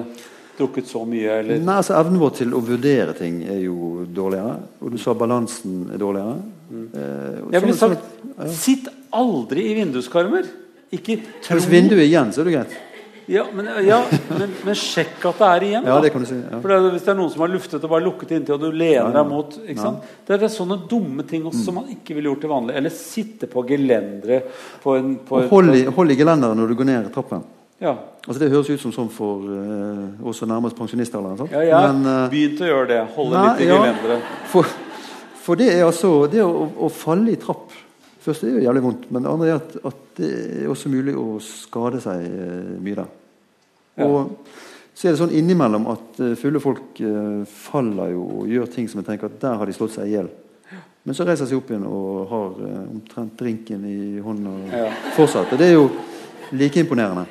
[0.58, 1.38] drukket så mye.
[1.40, 4.58] Eller, Nei, altså Evnen vår til å vurdere ting er jo dårligere.
[4.82, 6.36] Og du sa balansen er dårligere.
[6.68, 8.50] Eh, jeg ville sagt ja.
[8.52, 10.50] sitt aldri i vinduskarmer!
[10.92, 12.76] Ikke tro Hvis vinduet er igjen, så er det greit.
[13.28, 13.98] Ja, men, ja,
[14.32, 15.88] men, men sjekk at det er igjen.
[15.90, 16.38] Ja, det kan du si.
[16.40, 16.60] Ja.
[16.62, 18.70] For det, Hvis det er noen som har luftet og bare lukket inntil, og du
[18.72, 19.14] lener Ja, ja.
[19.18, 20.06] deg mot ikke sant?
[20.24, 22.76] Det er sånne dumme ting også, som man ikke ville gjort til vanlig.
[22.80, 24.48] Eller sitte på gelenderet
[24.82, 27.44] på en på, hold i, hold i gelenderet når du går ned trappen.
[27.78, 27.94] Ja,
[28.28, 31.48] Altså Det høres ut som sånn for uh, oss som nærmer oss pensjonistalderen.
[31.48, 32.98] ja jeg har Men, eh, begynt å gjøre det.
[33.14, 33.78] Holde Nei, litt i ja.
[33.78, 34.18] gelendere.
[34.52, 34.72] For,
[35.46, 37.72] for det er altså Det å, å falle i trapp
[38.20, 40.90] Først er det jo jævlig vondt, men det andre er at, at det er også
[40.92, 43.08] mulig å skade seg uh, mye der.
[43.98, 44.06] Ja.
[44.06, 44.36] Og
[44.94, 48.88] så er det sånn innimellom at eh, fulle folk eh, faller jo og gjør ting
[48.90, 50.28] som jeg tenker at der har de slått seg i hjel.
[51.04, 54.88] Men så reiser de seg opp igjen og har eh, omtrent drinken i hånda Ja.
[55.16, 55.52] fortsatt.
[55.54, 55.90] Og det er jo
[56.52, 57.26] like imponerende.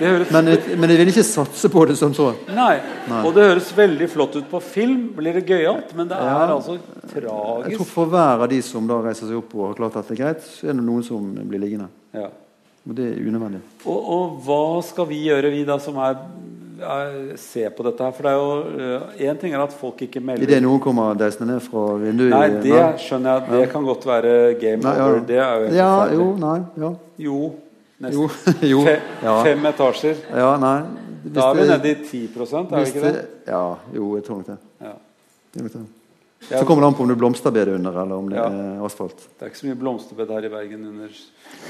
[0.00, 0.46] Høres Men,
[0.80, 2.30] men jeg vil ikke satse på det som så.
[2.48, 2.78] Nei.
[3.10, 3.18] Nei.
[3.28, 5.10] Og det høres veldig flott ut på film.
[5.16, 5.90] Blir det gøyalt?
[5.96, 6.46] Men det er Ja.
[6.54, 6.78] altså
[7.12, 7.84] Jeg tror.
[7.84, 10.22] For hver av de som da reiser seg opp og har klart at det er
[10.24, 11.88] greit, så er det noen som blir liggende.
[12.14, 12.28] Ja.
[12.88, 13.60] Og det er unødvendig.
[13.84, 16.16] Og, og hva skal vi gjøre, vi da som er,
[16.80, 18.14] er ser på dette her?
[18.16, 21.52] For det er jo Én ting er at folk ikke melder Idet noen kommer deisende
[21.52, 23.50] ned fra vinduet Nei, det det skjønner jeg.
[23.52, 25.10] Det kan godt være game Nei, ja.
[25.10, 25.20] over.
[25.28, 26.56] Det er jo Ja, jo, nei,
[26.86, 26.92] ja.
[27.28, 27.38] Jo,
[28.00, 28.18] nesten.
[28.64, 28.82] Jo, jo.
[28.88, 29.36] Fe, Ja.
[29.44, 30.26] Fem etasjer.
[30.32, 30.76] Ja, nei.
[31.20, 33.24] Hvis Da er vi nede i 10 er vi ikke det?
[33.46, 33.64] Ja,
[33.94, 34.60] jo, jeg tror nok det.
[34.80, 34.96] Ja.
[35.52, 35.86] Det.
[36.48, 38.46] Ja, Så kommer det an på om det er blomsterbed under, eller om det Ja.
[38.48, 39.16] er asfalt.
[39.38, 41.08] Det er ikke så mye blomsterbed her i Bergen under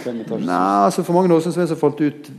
[0.04, 0.46] fem etasjer.
[0.46, 2.30] Nei, altså For mange år siden så falt ut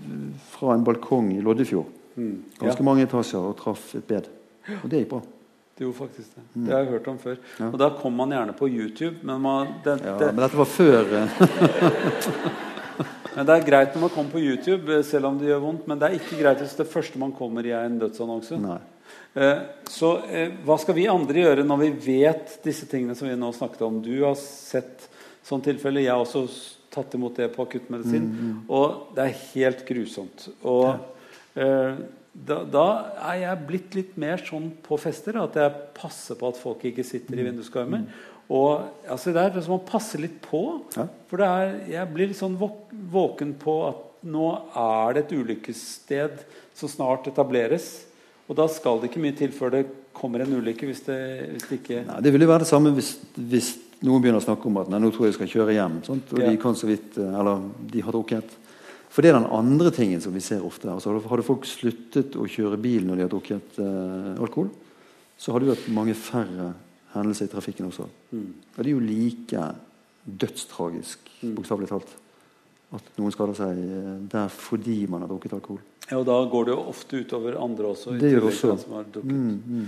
[0.53, 1.85] fra en balkong i Loddefjord.
[2.15, 2.43] Mm.
[2.61, 4.27] Ja, Ganske mange etasjer og traff et bed.
[4.83, 5.21] Og det gikk bra.
[5.77, 6.43] det gjorde faktisk det.
[6.53, 7.35] Det har jeg hørt om før.
[7.35, 7.65] Mm.
[7.65, 7.69] Ja.
[7.73, 10.65] Og da kom man gjerne på YouTube, men man, det, Ja, det, men dette var
[10.65, 11.27] før eh,
[13.35, 15.85] Men det er greit når man kommer på YouTube, eh, selv om det gjør vondt.
[15.87, 18.57] Men det er ikke greit hvis det første man kommer i, er en dødsannonse.
[18.59, 18.77] Nei.
[19.33, 19.57] Eh,
[19.87, 23.51] Så eh, hva skal vi andre gjøre når vi vet disse tingene som vi nå
[23.55, 23.99] snakket om?
[24.03, 25.07] Du har sett
[25.47, 26.03] sånn tilfelle.
[26.03, 26.45] Jeg har også
[26.91, 28.27] tatt imot det på akuttmedisin.
[28.67, 30.49] Og det er helt grusomt.
[30.67, 30.89] Og
[31.55, 31.69] ja.
[32.33, 32.85] da, da
[33.31, 37.07] er jeg blitt litt mer sånn på fester at jeg passer på at folk ikke
[37.07, 38.03] sitter i vinduskarmer.
[38.51, 40.81] Og altså, det er som å passe litt på.
[40.97, 41.07] Ja.
[41.31, 46.43] For det er, jeg blir litt sånn våken på at nå er det et ulykkessted
[46.77, 47.93] som snart etableres.
[48.49, 49.85] Og da skal det ikke mye til før det
[50.17, 51.19] kommer en ulykke hvis det,
[51.53, 53.69] hvis det ikke Nei, det ville jo være det samme hvis, hvis
[54.01, 55.99] noen begynner å snakke om at nei, nå tror jeg jeg skal kjøre hjem.
[56.07, 56.33] Sant?
[56.33, 56.49] Og Ja.
[56.49, 57.61] de kan så vidt eh, Eller
[57.93, 58.57] de har drukket.
[59.11, 60.87] For det er den andre tingen som vi ser ofte.
[60.87, 64.69] Altså, hadde folk sluttet å kjøre bil når de har drukket eh, alkohol,
[65.37, 66.71] så hadde vi hatt mange færre
[67.11, 68.07] hendelser i trafikken også.
[68.31, 68.49] Mm.
[68.71, 69.65] Og det er jo like
[70.25, 72.13] dødstragisk, bokstavelig talt,
[72.95, 75.81] at noen skader seg eh, der fordi man har drukket alkohol.
[76.11, 78.17] Ja, og da går det jo ofte utover andre også.
[78.19, 78.75] Det gjør også.
[79.23, 79.85] Mm, mm.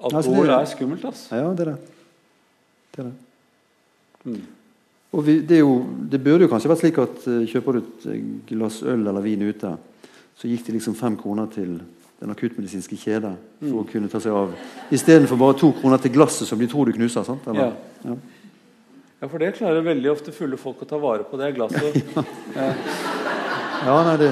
[0.00, 1.36] Alkohol det- er skummelt, altså.
[1.36, 1.76] Ja, det er det.
[2.96, 3.14] Det er det.
[4.24, 4.40] Mm.
[5.12, 7.78] Og vi, det, er jo, det burde jo kanskje vært slik at uh, kjøper du
[7.80, 9.76] et eh, glass øl eller vin ute,
[10.38, 11.80] så gikk det liksom fem kroner til
[12.20, 14.52] den akuttmedisinske kjede for å kunne ta seg av.
[14.92, 17.24] Istedenfor bare to kroner til glasset som de tror du knuser.
[17.24, 17.48] sant?
[17.48, 17.74] Eller?
[18.04, 18.16] Ja.
[19.20, 21.36] Ja, for det klarer veldig ofte fulle folk å ta vare på.
[21.36, 21.96] Det glasset.
[22.56, 22.70] ja,
[23.86, 24.30] nei, det,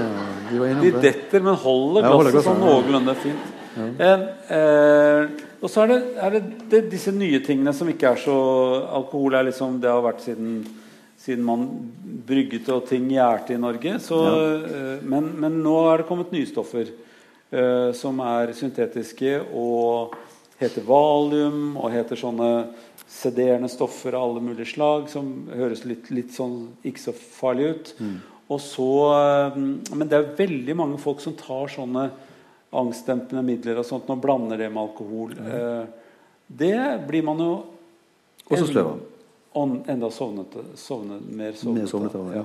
[0.51, 1.03] de var innom De det.
[1.05, 2.81] detter, men holder Ja, holder glasset sånn glasset, ja.
[2.83, 3.55] noenlunde fint.
[3.79, 4.23] Eh,
[4.59, 8.37] eh, og så er det, er det, det disse nye tingene som ikke er så
[8.99, 10.57] Alkohol er liksom Det har vært siden,
[11.19, 11.67] siden man
[12.29, 13.99] brygget og ting gjærte i Norge.
[14.03, 14.19] Så,
[14.67, 20.17] eh, men, men nå er det kommet nye stoffer eh, som er syntetiske og
[20.59, 22.51] heter valium og heter sånne
[23.09, 27.93] sederende stoffer av alle mulige slag som høres litt, litt sånn ikke så farlig ut.
[28.03, 29.57] Og så, eh,
[29.93, 32.07] men det er veldig mange folk som tar sånne
[32.79, 35.35] angstdempende midler og sånt og blander det med alkohol.
[35.37, 35.85] Eh,
[36.49, 36.79] det
[37.09, 37.53] blir man jo
[38.49, 39.01] Også sløv av.
[39.91, 41.83] Enda sovnete, sovnet, mer sovnete.
[41.83, 42.45] Mer sovnet av, ja.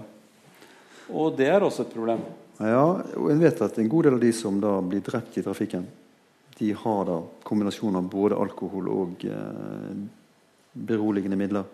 [1.14, 2.24] Og det er også et problem.
[2.60, 2.84] Ja,
[3.20, 5.86] og en vet at en god del av de som da blir drept i trafikken,
[6.58, 10.04] de har da kombinasjon av både alkohol og eh,
[10.74, 11.70] beroligende midler.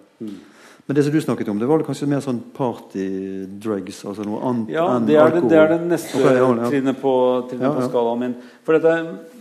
[0.90, 4.00] Men det som du snakket om, det var kanskje mer sånn party-drugs?
[4.10, 5.52] Altså noe annet Ja, enn det er det, alkohol?
[5.52, 6.70] det er det neste okay, ja, ja.
[6.72, 7.12] trinnet på,
[7.52, 8.34] trinnet på skalaen min.
[8.66, 8.96] For dette,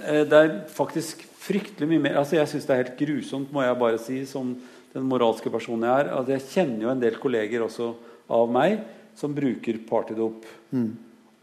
[0.05, 3.65] eh, det er faktisk fryktelig mye mer Altså Jeg syns det er helt grusomt, må
[3.65, 4.53] jeg bare si, som
[4.93, 6.13] den moralske personen jeg er.
[6.21, 7.95] at Jeg kjenner jo en del kolleger også
[8.29, 8.83] av meg
[9.17, 10.45] som bruker partydop.
[10.77, 10.91] Mm.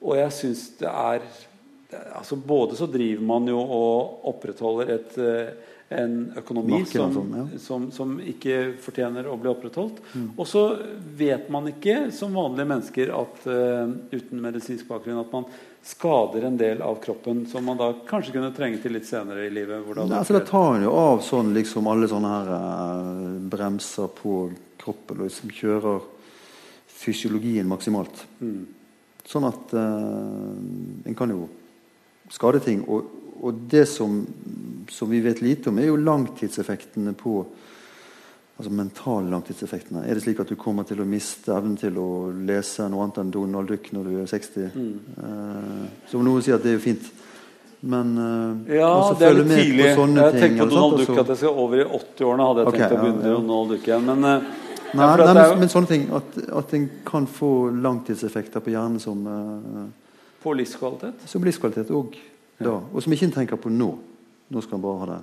[0.06, 1.26] Og jeg syns det er
[1.96, 5.54] er- altså Både så driver man jo og opprettholder et, eh,
[5.90, 7.44] en økonomi Marken, som, sånn, ja.
[7.46, 7.60] Mm.
[7.62, 10.02] som, som ikke fortjener å bli opprettholdt.
[10.34, 10.64] Og så
[11.18, 15.46] vet man ikke som vanlige mennesker at, uh, uten medisinsk bakgrunn at man
[15.86, 19.52] skader en del av kroppen som man da kanskje kunne trenge til litt senere i
[19.54, 19.84] livet.
[19.86, 23.36] hvor det Nei, for Da tar en jo av sånn liksom alle sånne her uh,
[23.54, 24.40] bremser på
[24.82, 26.02] kroppen og liksom kjører
[26.96, 28.26] fysiologien maksimalt.
[28.42, 28.66] Mm.
[29.26, 31.46] Sånn at uh, en kan jo
[32.34, 32.84] skade ting.
[32.88, 33.12] Og,
[33.42, 34.22] og det som,
[34.90, 37.40] som vi vet lite om, er jo langtidseffektene på
[38.56, 40.06] Altså mentale langtidseffektene.
[40.08, 43.18] Er det slik at du kommer til å miste evnen til å lese noe annet
[43.20, 44.70] enn Donald Duck når du er 60?
[44.72, 44.94] Mm.
[45.26, 47.10] Eh, som noen sier at det er jo fint.
[47.84, 49.84] Men eh, Ja, det er litt med på tidlig.
[49.84, 50.70] Jeg ting, tenkte på?
[50.72, 52.48] Donald Duck Altså- at jeg skal over i 80-årene.
[52.48, 53.34] hadde jeg okay, tenkt å begynne ja.
[53.36, 54.06] Donald Duck igjen.
[54.06, 54.54] Men, eh,
[54.96, 56.08] Nei, nei men, men sånne ting.
[56.16, 60.05] At, at en kan få langtidseffekter på hjernen som, eh,
[60.46, 61.26] på livskvalitet.
[61.30, 62.16] som livskvalitet òg
[62.62, 62.78] Ja.
[62.94, 63.90] Og som ikke en tenker på nå.
[64.54, 65.22] Nå skal en bare ha det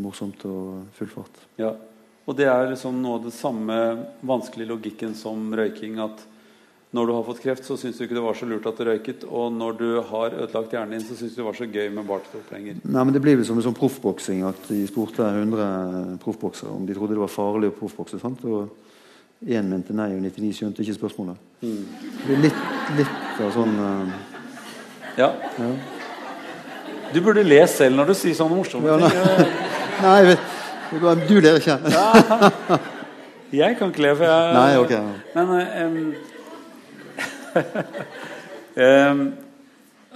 [0.00, 1.40] morsomt og full fart.
[1.58, 1.72] Ja.
[2.28, 3.76] Og det er liksom noe av det samme
[4.22, 5.96] vanskelige logikken som røyking.
[5.98, 6.20] At
[6.94, 8.84] når du har fått kreft, så syns du ikke det var så lurt at du
[8.86, 9.24] røyket.
[9.26, 12.06] Og når du har ødelagt hjernen din, så syns du det var så gøy med
[12.06, 12.78] bartedoplenger.
[12.84, 16.86] Nei, men Det blir vel som en sånn proffboksing at de spurte 100 proffboksere om
[16.86, 18.20] de trodde det var farlig å proffbokse.
[18.20, 18.44] sant?
[18.44, 18.70] Og
[19.46, 21.36] én mente nei, og 99 skjønte ikke spørsmålet.
[21.62, 21.86] Mm.
[22.12, 22.60] Det blir litt,
[22.98, 24.12] litt av sånn uh,
[25.18, 25.30] Ja.
[25.58, 25.70] ja.
[27.14, 29.10] Du burde le selv når du sier sånne morsomme Ja, ting.
[30.04, 31.78] Nei, jeg vet Du ler ikke?
[33.50, 34.92] Jeg kan ikke le, for jeg Nei, ok.
[35.34, 36.14] Men um
[38.76, 39.32] em,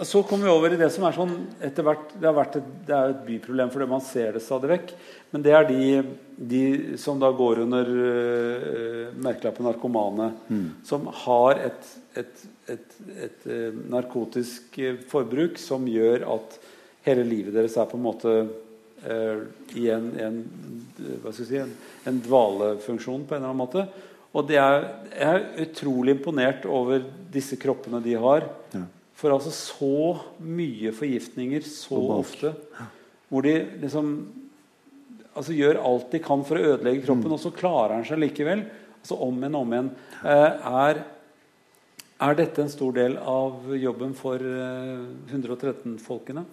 [0.03, 2.57] Så kommer vi over i det som er sånn etter hvert Det, et,
[2.89, 4.95] det er et byproblem fordi man ser det stadig vekk.
[5.31, 5.85] Men det er de,
[6.35, 6.63] de
[6.99, 10.33] som da går under uh, merkelappen narkomane.
[10.87, 12.43] Som har et, et,
[12.75, 12.97] et,
[13.29, 16.59] et eh, narkotisk eh, forbruk som gjør at
[17.07, 18.35] hele livet deres er på en måte
[19.05, 19.45] uh,
[19.79, 20.41] i en, en,
[21.31, 21.71] si, en,
[22.11, 23.87] en dvalefunksjon på en eller annen måte.
[24.35, 28.51] Og det er, jeg er utrolig imponert over disse kroppene de har.
[28.75, 28.83] Ja.
[29.15, 29.97] For altså så
[30.43, 32.55] mye forgiftninger så ofte.
[33.31, 34.15] Hvor de liksom
[35.35, 38.65] altså gjør alt de kan for å ødelegge kroppen, og så klarer han seg likevel.
[39.01, 39.93] Altså om igjen og om igjen.
[40.25, 41.01] Eh, er,
[42.27, 46.45] er dette en stor del av jobben for eh, 113-folkene?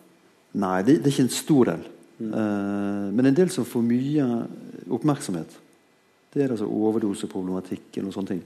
[0.62, 1.86] Nei, det, det er ikke en stor del.
[2.22, 4.28] Eh, men en del som får mye
[4.92, 5.56] oppmerksomhet.
[6.32, 8.44] Det er altså overdoseproblematikken og sånne ting.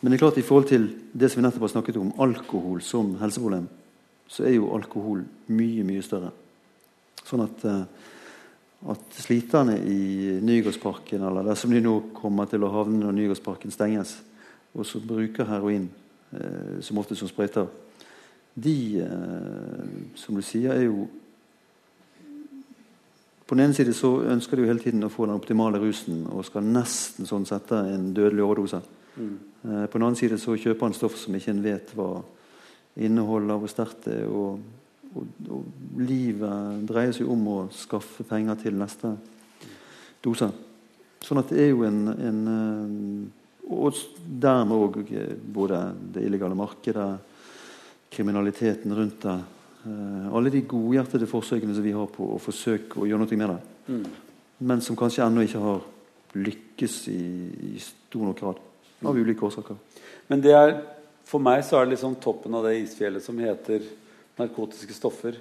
[0.00, 2.80] Men det er klart i forhold til det som vi nettopp har snakket om, alkohol
[2.82, 3.68] som helseproblem,
[4.30, 5.22] så er jo alkohol
[5.52, 6.30] mye, mye større.
[7.26, 7.84] Sånn at, eh,
[8.90, 14.16] at sliterne i Nygårdsparken, eller dersom de nå kommer til å havne når Nygårdsparken stenges,
[14.74, 15.88] og som bruker heroin
[16.32, 17.68] eh, som ofte som sprøyter,
[18.54, 21.08] de, eh, som du sier, er jo
[23.50, 26.44] på den ene side så ønsker jo hele tiden å få den optimale rusen og
[26.46, 28.78] skal nesten sånn sette en dødelig overdose.
[29.18, 32.22] Eh, På den annen side så kjøper han stoff som ikke en vet hva
[32.94, 34.30] inneholder, hvor sterkt det er.
[34.30, 34.62] Og,
[35.10, 39.16] og, og livet dreier seg om å skaffe penger til neste
[40.22, 40.52] dose.
[41.26, 43.28] Sånn at det er jo en, en eh,
[43.70, 45.10] Og dermed òg
[45.54, 45.82] både
[46.14, 47.10] det illegale markedet,
[48.10, 49.40] kriminaliteten rundt det.
[49.86, 53.54] Eh, alle de godhjertede forsøkene som vi har på å forsøke å gjøre noe med
[53.54, 54.00] det.
[54.60, 55.80] Men som kanskje ennå ikke har
[56.36, 57.20] lykkes i,
[57.74, 58.58] i stor nok grad.
[59.00, 59.78] Av ulike årsaker.
[60.28, 60.74] Men det er,
[61.24, 63.82] for meg så er det liksom toppen av det isfjellet som heter
[64.38, 65.38] narkotiske stoffer.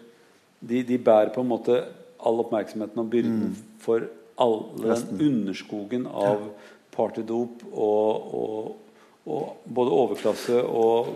[0.60, 1.76] De, de bærer på en måte
[2.20, 3.52] all oppmerksomheten og byrden
[3.84, 4.08] for
[4.40, 6.48] all den underskogen av
[6.96, 8.72] partydop og, og,
[9.28, 11.12] og både overklasse og,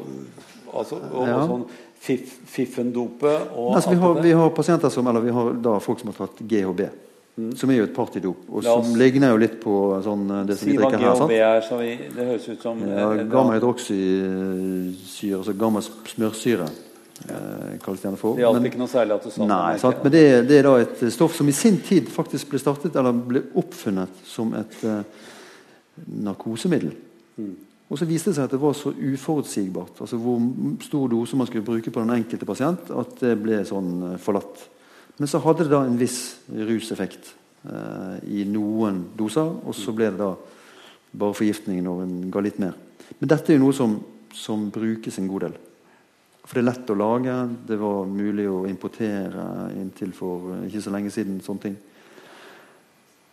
[0.74, 1.39] altså, og, Ja.
[1.39, 1.65] og sånn
[2.04, 6.01] fiff, fiffendopet og Altså, vi, har, vi har pasienter som, eller vi har da folk
[6.01, 6.86] som har tatt GHB.
[7.58, 8.41] Som er jo et partydop.
[8.54, 9.74] Og som ligner jo litt på
[10.06, 11.16] sånn, det som vi drikker her.
[11.18, 11.32] Sant?
[11.34, 16.68] er, så vi, det høres ut som Ja, eh, Gamma-hydroksysyre, altså gamma-smørsyre,
[17.24, 18.38] eh, kalles det gjerne for.
[18.38, 20.06] Det hjalp ikke noe særlig at du sa det, Nei, sant?
[20.06, 23.26] men det, det er da et stoff som i sin tid faktisk ble startet, eller
[23.34, 25.01] ble oppfunnet som et eh,
[26.30, 26.93] narkosemiddel.
[27.41, 27.56] Mm.
[27.94, 30.41] Og så viste det seg at det var så uforutsigbart, altså hvor
[30.82, 34.64] stor dose man skulle bruke på den enkelte pasient, at det ble sånn eh, forlatt.
[35.20, 36.18] Men så hadde det da en viss
[36.50, 37.30] ruseffekt
[37.70, 40.32] eh, i noen doser, og så ble det da
[41.14, 42.74] bare forgiftning når en ga litt mer.
[43.20, 43.94] Men dette er jo noe som,
[44.34, 45.62] som brukes en god del.
[46.44, 47.36] For det er lett å lage.
[47.70, 51.44] Det var mulig å importere inntil for eh, ikke så lenge siden.
[51.46, 51.78] sånne ting.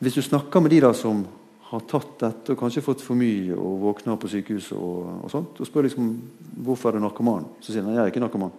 [0.04, 1.24] Hvis du snakker med de da som
[1.70, 5.60] har tatt dette og kanskje fått for mye og våkner på sykehuset og, og sånt,
[5.60, 6.08] og spør liksom
[6.66, 8.56] hvorfor er du narkoman, så sier han jeg er ikke narkoman.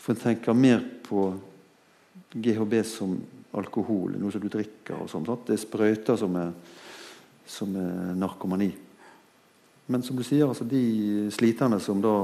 [0.00, 1.26] For en tenker mer på
[2.32, 3.14] GHB som
[3.58, 4.96] alkohol, noe som du drikker.
[4.96, 5.44] og sånt, sant?
[5.46, 6.54] Det er sprøyter som er,
[7.46, 8.70] som er narkomani.
[9.92, 12.14] Men som du sier, altså de sliterne som da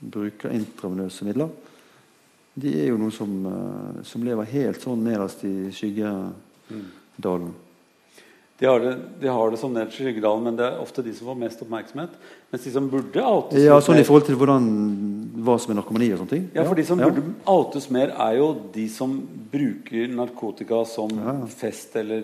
[0.00, 1.52] bruker intravenøse midler,
[2.56, 7.52] de er jo noe som, eh, som lever helt sånn nederst i skyggedalen.
[8.58, 11.12] De har, det, de har det som nederst i Skyggedalen, men det er ofte de
[11.12, 12.14] som får mest oppmerksomhet.
[12.50, 14.68] Mens de som burde outes Ja, sånn i forhold til hvordan,
[15.44, 16.46] hva som er narkomani og sånne ting.
[16.54, 17.10] ja, for de som ja.
[17.10, 19.12] burde outes mer, er jo de som
[19.52, 21.34] bruker narkotika som Ja.
[21.52, 22.22] fest eller,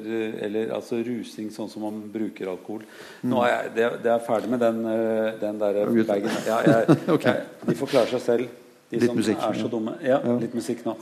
[0.49, 2.81] eller altså rusing, sånn som man bruker alkohol.
[3.23, 3.29] Mm.
[3.35, 6.31] Nå er jeg det, det er ferdig med den, eh, den der bagen.
[6.49, 7.25] Ja, jeg, Ok.
[7.29, 8.49] jeg, de får klare seg selv,
[8.89, 9.73] de Litt som musikk, er så ja.
[9.77, 9.99] dumme.
[10.01, 10.39] Ja, Ja.
[10.41, 10.97] litt musikk nå.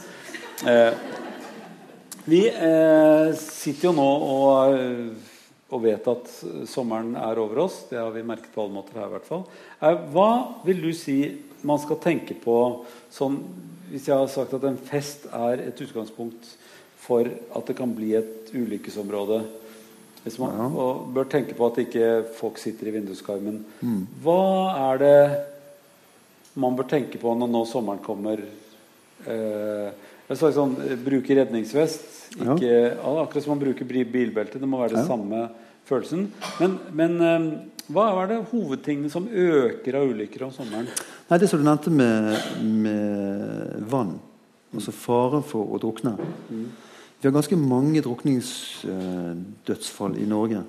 [0.66, 0.92] Eh,
[2.30, 5.30] vi eh, sitter jo nå og, eh,
[5.70, 6.30] og vet at
[6.70, 7.82] sommeren er over oss.
[7.90, 9.08] Det har vi merket på alle måter her.
[9.10, 9.44] i hvert fall.
[9.80, 10.30] Eh, hva
[10.66, 11.18] vil du si
[11.66, 12.56] man skal tenke på
[13.12, 13.42] sånn
[13.90, 16.52] Hvis jeg har sagt at en fest er et utgangspunkt
[17.02, 19.40] for at det kan bli et ulykkesområde.
[20.22, 20.68] Hvis man, Ja.
[20.70, 23.64] Og bør tenke på at ikke folk sitter i vinduskarmen.
[23.82, 24.06] Mm.
[24.22, 25.46] Hva er det
[26.54, 28.38] man bør tenke på når nå sommeren kommer?
[29.26, 29.90] Eh,
[30.28, 32.19] jeg sa sånn, eh, Bruke redningsvest.
[32.36, 34.58] Ikke, ja, akkurat som man bruker bi- bilbelte.
[34.60, 35.06] Det må være det Ja.
[35.08, 35.48] samme
[35.84, 36.28] følelsen.
[36.60, 37.40] Men, men eh,
[37.90, 40.86] hva er det hovedtingene som øker av ulykker om sommeren?
[41.30, 44.14] Nei, Det som du nevnte med, med vann,
[44.74, 46.14] altså faren for å drukne
[46.50, 50.62] Vi har ganske mange drukningsdødsfall i Norge.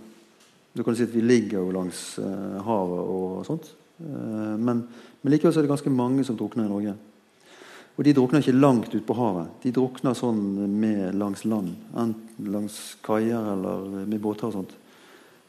[0.76, 3.72] Du kan si at Vi ligger jo langs eh, havet og sånt.
[4.02, 4.84] Eh, men,
[5.22, 6.94] men likevel er det ganske mange som drukner i Norge.
[7.98, 9.50] Og de drukner ikke langt ut på havet.
[9.64, 10.40] De drukner sånn
[10.80, 11.74] med langs land.
[11.92, 14.78] Enten langs kaier eller med båter og sånt.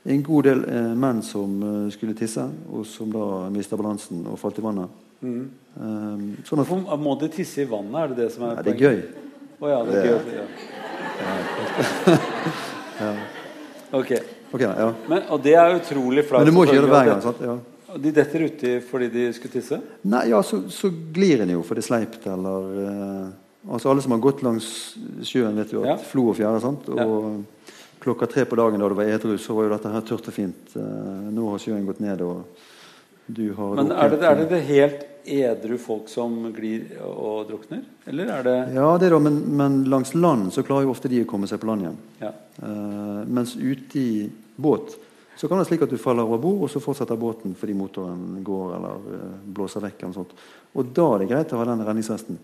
[0.02, 2.42] En god del eh, menn som eh, skulle tisse,
[2.74, 4.98] og som da mista balansen og falt i vannet.
[5.22, 5.42] Mm.
[5.78, 7.94] Um, sånn at, Hvorfor må de tisse i vannet?
[8.00, 8.98] Er det det som er ja, det er gøy.
[9.62, 10.48] Oh, ja, det er Det- gøy.
[13.02, 13.12] Ja.
[13.92, 14.10] Ok.
[14.52, 14.88] okay ja.
[15.08, 16.42] Men, og det er utrolig flaut.
[16.42, 17.22] Men du må ikke gjøre det hver gang.
[17.24, 17.40] sant?
[17.42, 17.56] Ja.
[17.98, 19.80] De detter uti fordi de skulle tisse?
[20.08, 23.30] Nei, ja, så, så glir en jo, fordi det er sleipt, eller eh,
[23.62, 24.68] Altså Alle som har gått langs
[25.22, 25.96] sjøen, vet jo at Ja.
[26.02, 26.60] flo og fjære.
[26.60, 26.88] sant?
[26.88, 27.44] Og
[28.02, 30.34] klokka tre på dagen da det var edru, så var jo dette her tørt og
[30.34, 30.72] fint.
[30.74, 32.42] Eh, nå har sjøen gått ned, og
[33.30, 37.84] du har Men er det, er det det helt edru folk som glir og drukner?
[38.10, 41.22] Eller er det Ja, det da, men, men langs land så klarer jo ofte de
[41.22, 41.98] å komme seg på land igjen.
[42.20, 42.32] ja.
[42.62, 44.96] Eh, mens ute i båt
[45.36, 47.74] så kan det være slik at du faller over bord, og så fortsetter båten fordi
[47.76, 50.02] motoren går eller eh, blåser vekk.
[50.02, 50.34] eller sånt.
[50.76, 52.38] Og da er det greit å ha den redningsvesten.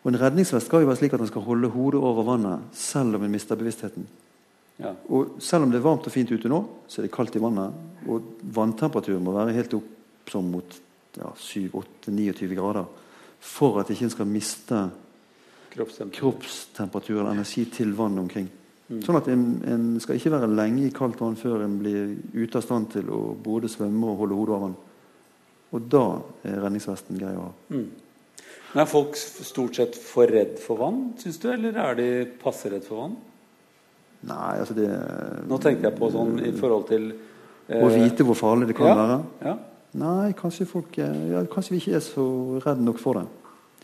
[0.00, 3.18] Og En redningsvest skal jo være slik at den skal holde hodet over vannet selv
[3.18, 4.06] om en mister bevisstheten.
[4.78, 4.94] ja.
[5.08, 7.42] Og Selv om det er varmt og fint ute nå, så er det kaldt i
[7.42, 7.76] vannet.
[8.08, 10.80] Og vanntemperaturen må være helt opp sånn mot
[11.18, 12.88] ja, 7-8-29 grader
[13.40, 14.80] for at ikke en skal miste
[15.74, 18.48] kroppstemperatur eller energi til vannet omkring.
[18.90, 22.58] Sånn at en, en skal ikke være lenge i kaldt vann før en blir ute
[22.58, 24.78] av stand til å både svømme og holde hodet over vann.
[25.70, 26.06] Og da
[26.50, 27.52] er redningsvesten grei å ha.
[27.70, 27.84] Mm.
[28.72, 31.46] Men Er folk stort sett for redd for vann, syns du?
[31.52, 32.08] Eller er de
[32.42, 33.14] passe redd for vann?
[34.26, 34.88] Nei, altså det
[35.48, 37.06] Nå tenker jeg på sånn i forhold til
[37.70, 39.20] eh, Å vite hvor farlig det kan ja, være?
[39.46, 39.54] Ja.
[40.02, 42.26] Nei, kanskje folk ja, Kanskje vi ikke er så
[42.60, 43.24] redde nok for det.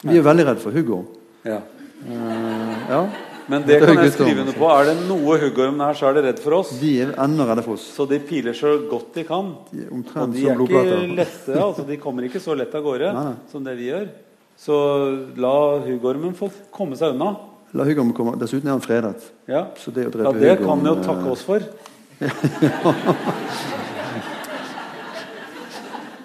[0.02, 1.04] Vi er veldig redd for Hugo.
[1.46, 1.62] ja.
[1.96, 2.98] Uh, ja.
[3.47, 4.68] Men det kan jeg skrive under på.
[4.74, 6.72] Er det noe huggorm her, så er det redd for oss.
[6.80, 7.84] De er enda redde for oss.
[7.97, 9.53] Så de piler så godt de kan.
[9.70, 10.84] De Og de er ikke
[11.14, 13.36] lette, altså de kommer ikke så lett av gårde Nei, nei.
[13.53, 14.09] som det vi gjør.
[14.57, 14.76] Så
[15.36, 17.34] la huggormen få komme seg unna.
[17.76, 18.36] La huggormen komme.
[18.40, 19.30] Dessuten er han fredet.
[19.51, 21.61] Ja, Så det ja det kan vi jo takke oss for.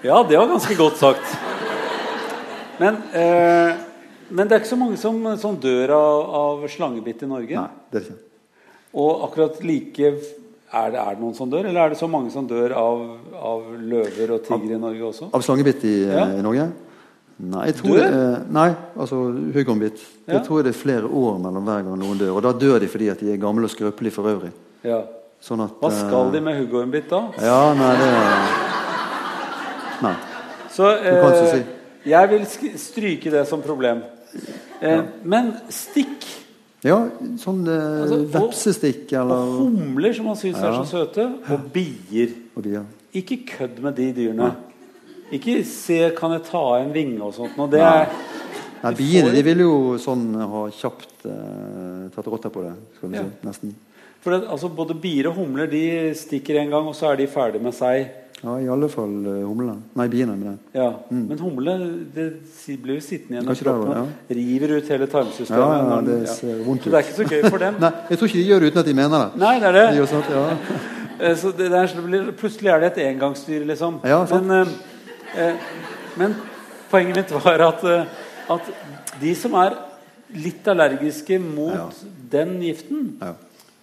[0.01, 1.37] Ja, det var ganske godt sagt.
[2.81, 3.75] Men, eh,
[4.31, 7.55] men det er ikke så mange som, som dør av, av slangebitt i Norge.
[7.55, 8.19] Nei, det er ikke.
[9.01, 10.11] Og akkurat like
[10.71, 13.01] er det, er det noen som dør, eller er det så mange som dør av,
[13.35, 15.29] av løver og tigre i Norge også?
[15.35, 16.25] Av slangebitt i, eh, Ja.
[16.39, 16.69] i Norge?
[17.41, 18.03] Nei, jeg tror Dør?
[18.03, 18.67] det er, nei,
[19.01, 19.17] altså
[19.55, 20.01] huggormbitt.
[20.27, 20.35] Ja.
[20.35, 22.35] Jeg tror det er flere år mellom hver gang noen dør.
[22.37, 24.51] Og da dør de fordi at de er gamle og skrøpelige for øvrig.
[24.85, 24.99] Ja.
[25.41, 27.23] Sånn at, Hva skal eh, de med huggormbitt da?
[27.41, 28.11] Ja, nei, det
[30.01, 30.15] Nei.
[30.71, 31.63] Så kan ikke eh, si.
[32.09, 32.45] jeg vil
[32.79, 34.03] stryke det som problem.
[34.81, 36.23] Eh, Men stikk
[36.83, 36.97] Ja,
[37.37, 41.67] sånn eh, Altså, og- vepsestikk eller og humler, som man syns er så søte, og
[41.73, 42.31] bier.
[42.55, 42.85] og bier.
[43.13, 44.55] Ikke kødd med de dyrene.
[45.31, 47.57] Ikke se 'kan jeg ta en vinge' og sånt.
[47.59, 48.09] Og det er,
[48.83, 52.73] Nei, Biene de vil jo sånn ha kjapt eh, tatt rotta på det.
[52.95, 53.21] skal vi Ja.
[53.23, 53.73] si, nesten.
[54.21, 57.27] for det, altså, Både bier og humler de stikker en gang, og så er de
[57.27, 58.09] ferdig med seg.
[58.41, 59.75] Ja, i alle fall uh, humlene.
[59.99, 60.35] Nei, biene.
[60.37, 60.79] med det.
[60.79, 60.87] Ja.
[61.13, 61.75] Men humle
[62.15, 62.27] det
[62.81, 64.05] blir jo sittende igjen og kroppen ja.
[64.39, 65.61] river ut hele tarmsystemet.
[65.61, 67.77] Ja, ja, det ser vondt Så det er ikke så gøy for dem.
[67.83, 69.43] Nei, jeg tror ikke de gjør det uten at de mener det.
[69.43, 69.85] Nei, det er det.
[69.99, 70.47] De sånt, ja.
[71.21, 73.99] Eh, Så det, er, blir, plutselig er det et engangsdyr, liksom.
[74.01, 74.71] Men, eh,
[75.37, 75.67] eh,
[76.17, 76.33] men
[76.89, 78.07] poenget mitt var at, eh,
[78.49, 78.71] at
[79.21, 79.77] de som er
[80.33, 83.35] litt allergiske mot den giften, Ja.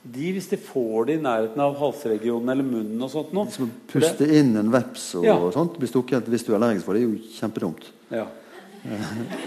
[0.05, 3.66] De hvis de får det i nærheten av halsregionen eller munnen og sånt noe Som
[3.66, 5.36] å for det- puste inn en veps og, Ja.
[5.51, 7.90] sånt, bli stukket hvis du er allergisk for det, er jo kjempedumt.
[8.11, 8.26] ja.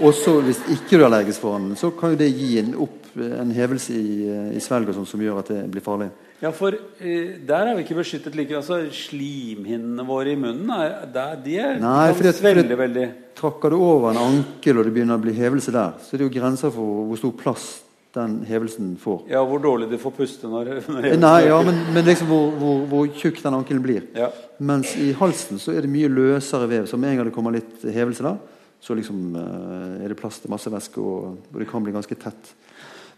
[0.03, 2.97] Også hvis ikke du er allergisk for den, så kan jo det gi en, opp,
[3.15, 6.09] en hevelse i, i svelg sånn, som gjør at det blir farlig.
[6.41, 11.05] Ja, for eh, der er vi ikke beskyttet like altså Slimhinnene våre i munnen er,
[11.13, 13.07] der, de er, Nei, kan fordi at- svelle fordi veldig.
[13.41, 16.27] Trakker du over en ankel og det begynner å bli hevelse der, så er det
[16.31, 17.67] jo grenser for hvor stor plass
[18.15, 19.21] den hevelsen får.
[19.31, 22.49] Ja, hvor dårlig du får puste når, når Eh, Nei, ja, men, men liksom hvor,
[22.59, 24.07] hvor, hvor tjukk den ankelen blir.
[24.17, 24.31] Ja.
[24.59, 26.89] Mens i halsen så er det mye løsere vev.
[26.89, 28.41] Så med en gang det kommer litt hevelse der,
[28.81, 32.19] så liksom eh, er det plass til masse væske, og, og det kan bli ganske
[32.19, 32.51] tett.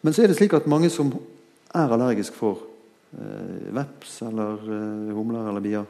[0.04, 1.10] Men så er det slik at mange som
[1.74, 2.62] er allergisk for
[3.18, 5.88] eh, veps eller eh, humler eller bier,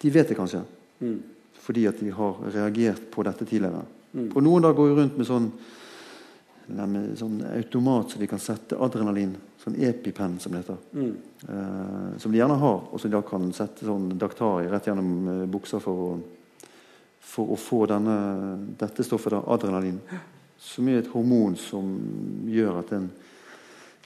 [0.00, 0.64] de vet det kanskje.
[1.04, 1.18] Mm.
[1.60, 3.84] Fordi at de har reagert på dette tidligere.
[4.16, 4.30] Mm.
[4.32, 5.50] Og noen da går jo rundt med sånn,
[6.74, 9.36] med sånn automat så de kan sette adrenalin.
[9.60, 10.76] Sånn EpiPen, som det heter.
[10.96, 11.14] Mm.
[11.48, 15.28] Eh, som de gjerne har, og som de da kan sette sånn Daktari rett gjennom
[15.28, 16.10] eh, buksa for å,
[17.20, 18.16] for å få denne,
[18.80, 20.00] dette stoffet, da, adrenalin.
[20.60, 21.92] Som er et hormon som
[22.48, 23.10] gjør at en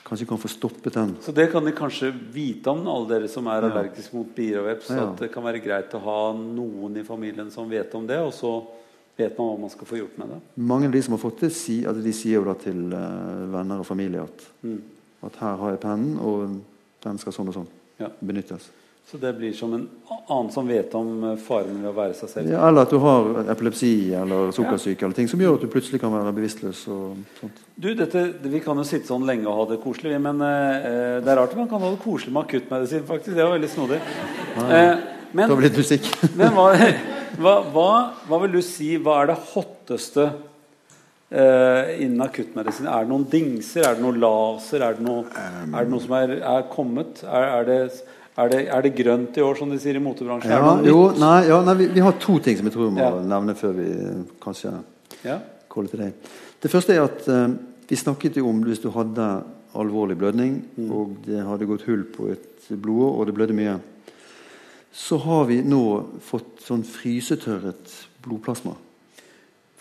[0.04, 1.14] kanskje kan få stoppet den.
[1.24, 3.70] Så det kan de kanskje vite om, alle dere som er Ja.
[3.70, 4.90] allergiske mot bier og veps.
[4.90, 5.10] Ja.
[5.10, 8.32] At det kan være greit å ha noen i familien som vet om det, og
[8.32, 8.66] så
[9.18, 10.40] vet man hva man skal få gjort med det.
[10.56, 13.44] Mange av de som har fått det, si, altså de sier jo da til eh,
[13.54, 14.80] venner og familie at, Mm.
[15.22, 16.56] at her har jeg pennen, og
[17.04, 17.68] den skal sånn og sånn
[18.00, 18.08] Ja.
[18.24, 18.70] benyttes.
[19.06, 19.82] Så det blir som en
[20.30, 22.50] annen som vet om eh, faren ved å være seg selv.
[22.50, 26.00] Ja, eller at du har epilepsi eller sukkersyke eller ting som gjør at du plutselig
[26.00, 26.88] kan være bevisstløs.
[26.88, 27.60] og sånt.
[27.78, 31.28] Du, dette, Vi kan jo sitte sånn lenge og ha det koselig, men eh, det
[31.28, 33.04] er rart man kan ha det koselig med akuttmedisin.
[33.04, 34.00] faktisk, Det var veldig snodig.
[34.56, 34.96] Eh,
[35.34, 36.34] men det blir det musikk.
[36.36, 36.72] men hva,
[37.40, 37.88] hva, hva,
[38.28, 40.26] hva vil du si Hva er det hotteste
[41.30, 42.86] eh, innen akuttmedisin?
[42.90, 43.86] Er det noen dingser?
[43.88, 44.84] Er det noe laser?
[44.86, 47.22] Er det noe, er det noe som er, er kommet?
[47.26, 47.78] Er, er, det,
[48.36, 50.52] er, det, er det grønt i år, som de sier i motebransjen?
[50.54, 53.04] Ja, jo, nei, ja, nei vi, vi har to ting som jeg tror vi må
[53.04, 53.12] Ja.
[53.34, 53.88] nevne før vi
[54.44, 54.76] kanskje
[55.24, 55.38] Ja.
[55.70, 56.30] caller til deg.
[56.62, 57.48] Det første er at eh,
[57.88, 59.28] vi snakket jo om hvis du hadde
[59.74, 60.90] alvorlig blødning, Mm.
[60.94, 63.72] og det hadde gått hull på et blodår, og det blødde mye,
[64.94, 65.84] så har vi nå
[66.22, 67.92] fått sånn frysetørret
[68.22, 68.76] blodplasma.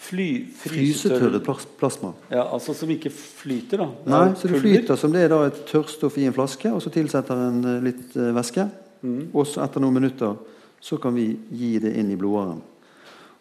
[0.04, 1.46] Fly, Frysetørret
[1.80, 2.12] plasma.
[2.28, 3.86] Ja, altså som ikke flyter, da?
[4.04, 6.82] Det Nei, så det flyter som det er da et tørrstoff i en flaske, og
[6.84, 8.66] så tilsetter en eh, litt eh, væske.
[9.04, 9.30] Mm.
[9.32, 10.36] Og så etter noen minutter
[10.84, 12.60] så kan vi gi det inn i blodåren.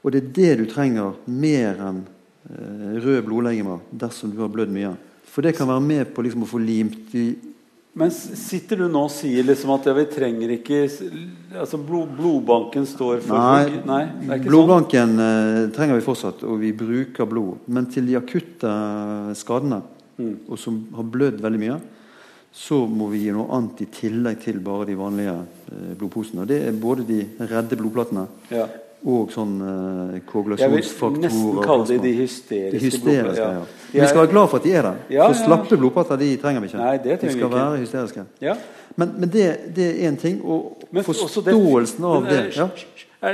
[0.03, 4.71] Og det er det du trenger mer enn eh, røde blodlegemer dersom du har blødd
[4.77, 4.95] mye.
[5.33, 7.27] For det kan være med på liksom å få limt i
[7.95, 10.79] Men sitter du nå og sier liksom at ja, vi trenger ikke
[11.61, 14.05] Altså blod, blodbanken står for Nei, Nei
[14.39, 14.47] sånn.
[14.47, 17.67] blodbanken eh, trenger vi fortsatt, og vi bruker blod.
[17.69, 18.77] Men til de akutte
[19.39, 19.83] skadene,
[20.13, 20.35] Mm.
[20.53, 21.77] og som har blødd veldig mye,
[22.53, 25.33] så må vi gi noe annet i tillegg til bare de vanlige
[25.73, 26.43] eh, blodposene.
[26.45, 28.59] Og det er både de redde blodplatene sånn.
[28.59, 28.67] Ja.
[29.05, 29.55] Og sånn
[30.31, 30.61] koagulasjonsfaktorer.
[30.63, 33.43] Jeg vil nesten kalle de De hysteriske, hysteriske, blodplater.
[33.43, 33.65] ja.
[33.93, 35.01] De Vi skal være glad for at de er der.
[35.11, 36.79] Ja, for slappe blodplater de trenger vi ikke.
[36.79, 37.57] Nei, det trenger de skal ikke.
[37.57, 38.25] være hysteriske.
[38.41, 38.55] Ja.
[38.97, 39.47] Men, men det,
[39.77, 40.41] det er én ting.
[40.45, 42.69] Og Men forståelsen det- av men, det eh, ja.
[43.23, 43.33] Er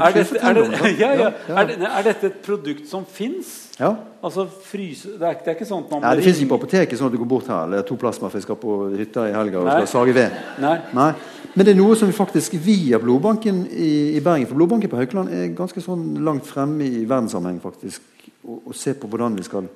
[0.00, 0.62] er dette, er, det,
[1.04, 1.30] ja, ja.
[1.48, 3.68] Er, det, dette et produkt som fins?
[3.80, 3.94] ja.
[4.22, 7.08] Altså fryse det er, det ikke sånn man Ja, det fins ikke på apoteket sånn
[7.08, 9.62] at du går bort her eller to plasma for jeg skal på hytta i helga
[9.62, 10.34] og skal sage ved.
[10.60, 10.74] Nei.
[10.92, 11.06] Nei.
[11.54, 15.00] Men det er noe som vi faktisk via blodbanken i, i Bergen For blodbanken på
[15.00, 18.04] Haukeland er ganske sånn langt fremme i verdenssammenheng, faktisk.
[18.46, 19.66] Og se på hvordan vi skal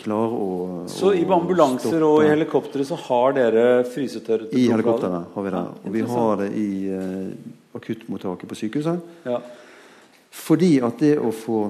[0.00, 0.50] klare å
[0.90, 5.54] Så i ambulanser stoppe- og i helikoptre så har dere frysetørret I helikoptrene har vi
[5.54, 5.64] det.
[5.84, 9.10] Og vi har det i uh, akuttmottaket på sykehuset.
[9.28, 9.40] Ja.
[10.30, 11.64] Fordi at det å få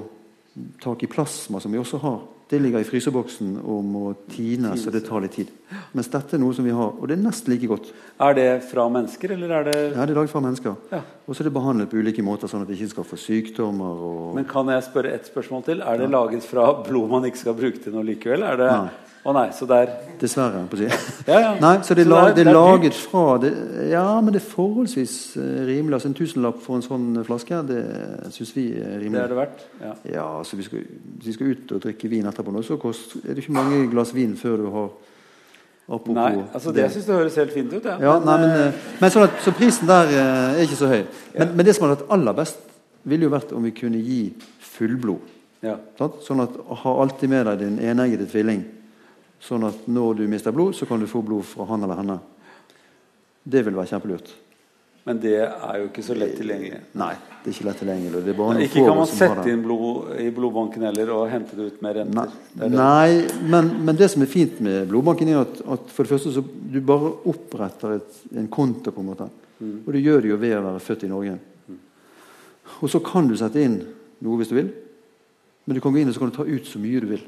[0.83, 2.21] tak i plasma, som vi også har,
[2.51, 5.51] det ligger i fryseboksen og må tine, så det tar litt tid.
[5.95, 7.93] Mens dette er noe som vi har, og det er nesten like godt.
[8.19, 10.75] Er det fra mennesker, eller er det Ja, det er laget fra mennesker.
[10.91, 11.03] Ja.
[11.27, 14.03] Og så er det behandlet på ulike måter, sånn at det ikke skal få sykdommer.
[14.09, 14.33] Og...
[14.35, 15.85] Men kan jeg spørre ett spørsmål til?
[15.87, 18.43] Er det laget fra blod man ikke skal bruke til noe likevel?
[18.51, 18.73] Er det...
[18.75, 19.10] Nei.
[19.21, 19.91] Å nei, så der
[20.21, 20.87] Dessverre, på å si.
[21.29, 21.49] Ja, ja.
[21.61, 23.51] Nei, så det Så lag, det er- det er det laget fra det,
[23.91, 25.93] Ja, men det er forholdsvis eh, rimelig.
[25.99, 29.13] Altså En tusenlapp for en sånn flaske, det syns vi er rimelig.
[29.13, 29.61] Det er det verdt?
[29.83, 29.93] Ja.
[30.15, 30.87] Ja, så vi skal,
[31.25, 34.15] vi skal ut og drikke vin etterpå, nå, så kost, er det ikke mange glass
[34.15, 34.89] vin før du har
[35.91, 37.85] Apropos Nei, altså det syns jeg høres helt fint ut.
[37.85, 37.97] Ja.
[38.01, 40.87] Ja, nei, men, eh, eh, men sånn at, Så prisen der eh, er ikke så
[40.89, 41.05] høy.
[41.37, 42.59] Men, men det som hadde vært aller best,
[43.05, 45.19] ville jo vært om vi kunne gi fullblod.
[45.63, 45.77] ja.
[45.99, 46.51] Sånn at
[46.85, 48.65] Ha alltid med deg din eneggede tvilling.
[49.41, 52.21] Sånn at når du mister blod, så kan du få blod fra han eller henne.
[53.43, 54.33] Det vil være kjempelurt.
[55.09, 56.79] Men det er jo ikke så lett tilgjengelig.
[57.01, 58.35] Nei, det er ikke lett tilgjengelig.
[58.67, 62.03] Ikke kan man sette inn blod i blodbanken heller og hente det ut med Nei,
[62.03, 62.35] renter.
[62.53, 62.81] Det er det.
[62.83, 66.35] nei men, men det som er fint med blodbanken, er at, at for det første
[66.35, 68.93] så du bare oppretter et, en konto.
[68.93, 69.31] på en måte.
[69.57, 69.79] Mm.
[69.87, 71.39] Og du gjør det jo ved å være født i Norge.
[72.81, 73.81] Og så kan du sette inn
[74.21, 74.69] noe hvis du vil.
[75.65, 77.25] Men du kan gå inn og så kan du ta ut så mye du vil.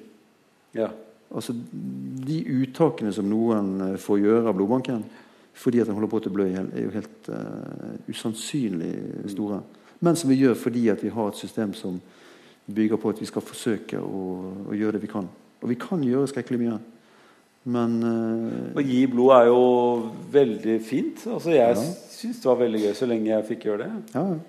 [0.77, 0.93] Ja.
[1.35, 1.55] Altså,
[2.22, 5.05] De uttakene som noen eh, får gjøre av blodbanken
[5.53, 8.93] fordi at den holder på til å blø i hjel, er jo helt uh, usannsynlig
[9.35, 9.59] store.
[10.01, 11.99] Men som vi gjør fordi at vi har et system som
[12.72, 14.22] bygger på at vi skal forsøke å,
[14.72, 15.28] å gjøre det vi kan.
[15.61, 16.78] Og vi kan gjøre skrekkelig mye.
[17.76, 19.61] Men uh, Å gi blod er jo
[20.33, 21.20] veldig fint.
[21.30, 21.85] Altså Jeg Ja.
[22.16, 23.93] syns det var veldig gøy så lenge jeg fikk gjøre det.
[24.16, 24.41] Ja, ja,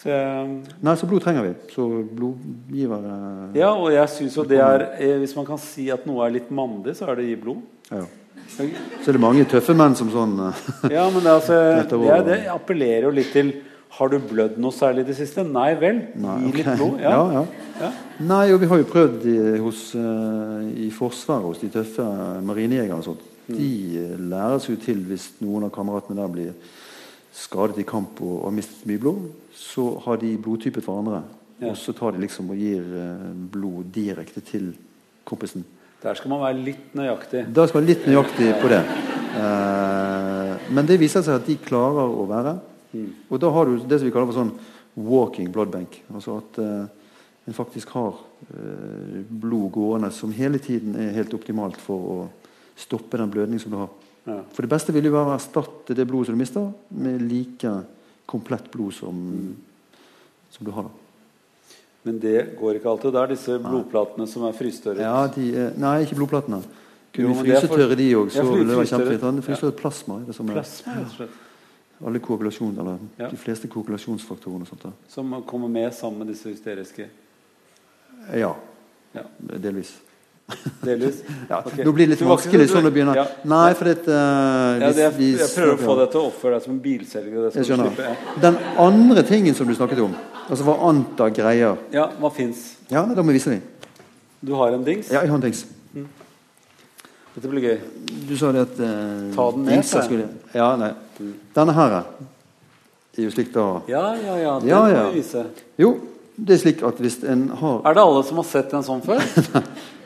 [0.00, 1.52] Så jeg, Nei, så blod trenger vi.
[1.74, 1.84] Så
[2.16, 3.16] blodgivere
[3.58, 6.32] ja, og jeg syns jo det er eh, Hvis man kan si at noe er
[6.38, 7.62] litt mandig, så er det å gi blod.
[7.92, 8.06] ja.
[8.50, 10.62] Så er det mange tøffe menn som sånn eh,
[10.96, 13.52] Ja, men det, altså, det, det appellerer jo litt til
[13.94, 15.44] Har du blødd noe særlig i det siste?
[15.46, 16.00] Nei vel.
[16.18, 16.58] Nei, Gi okay.
[16.64, 16.96] litt blod.
[17.04, 17.44] Ja, Ja.
[17.84, 17.90] ja.
[18.32, 22.04] Nei, og vi har jo prøvd i, hos, eh, i Forsvaret hos de tøffe
[22.48, 23.22] marinejegerne og sånt.
[23.46, 23.54] Mm.
[23.60, 23.70] De
[24.02, 26.52] eh, lærer seg jo til hvis noen av kameratene der blir
[27.34, 31.22] skadet i kamp og har mistet mye blod, så har de blodtypet hverandre.
[31.60, 31.70] Ja.
[31.70, 34.72] Og så tar de liksom og gir eh, blod direkte til
[35.28, 35.64] kompisen.
[36.00, 37.44] Der skal man være litt nøyaktig.
[37.52, 38.80] Da skal man være litt nøyaktig på det.
[39.36, 42.56] Eh, men det viser seg at de klarer å være.
[43.28, 44.54] Og da har du det som vi kaller for sånn
[44.96, 46.00] walking blood bank.
[46.14, 46.88] Altså at eh,
[47.50, 48.16] en faktisk har
[48.48, 52.18] eh, blod gående som hele tiden er helt optimalt for å
[52.80, 53.92] stoppe den blødning som du har.
[54.26, 54.42] Ja.
[54.52, 57.70] For det beste ville jo være å erstatte det blodet som du mister, med like
[58.28, 59.56] komplett blod som,
[60.50, 60.82] som du har.
[60.82, 60.90] da.
[62.04, 63.12] Men det går ikke alltid.
[63.12, 65.02] Det er disse blodplatene som er frystørret.
[65.04, 66.62] Ja, de er, nei, ikke blodplatene.
[67.12, 69.04] Kunne er frysetørre de òg, så Ja, ville det frystørre.
[69.04, 69.22] kjempefint.
[69.26, 70.94] Han Frystørret plasma det som er Plasma,
[72.00, 73.28] og alle koagulasjon, eller Ja.
[73.28, 74.62] de fleste koagulasjonsfaktorene.
[74.62, 74.92] og sånt da.
[75.08, 77.08] Som kommer med sammen med disse hysteriske.
[78.34, 78.54] Ja,
[79.14, 79.22] Ja,
[79.58, 79.98] delvis.
[80.84, 81.20] Delvis.
[81.48, 81.84] Ja, Okay.
[81.84, 83.14] Nå blir det litt vanskelig sånn å begynne.
[83.18, 83.26] Ja.
[83.50, 86.54] Nei, for dette uh, Ja, det, jeg, jeg prøver å få deg til å oppføre
[86.56, 87.42] deg som en bilselger.
[87.48, 87.90] Det Jeg skjønner.
[87.94, 88.38] slippe.
[88.44, 90.14] Den andre tingen som du snakket om,
[90.48, 92.64] altså hva Anta greier Ja, hva fins?
[92.90, 93.62] Ja, da må vi vise dem.
[94.40, 95.10] Du har en dings.
[95.12, 95.66] Ja, jeg har en dings.
[97.34, 97.76] Dette blir gøy.
[98.26, 100.08] Du sa det at uh, Ta den sa jeg.
[100.08, 100.90] skulle Ja, nei.
[101.54, 104.54] Denne her er jo slik da Ja, ja, ja.
[104.66, 105.44] Ja, må vi vise.
[105.78, 105.92] Jo,
[106.40, 109.02] det er slik at hvis en har Er det alle som har sett en sånn
[109.04, 109.20] før?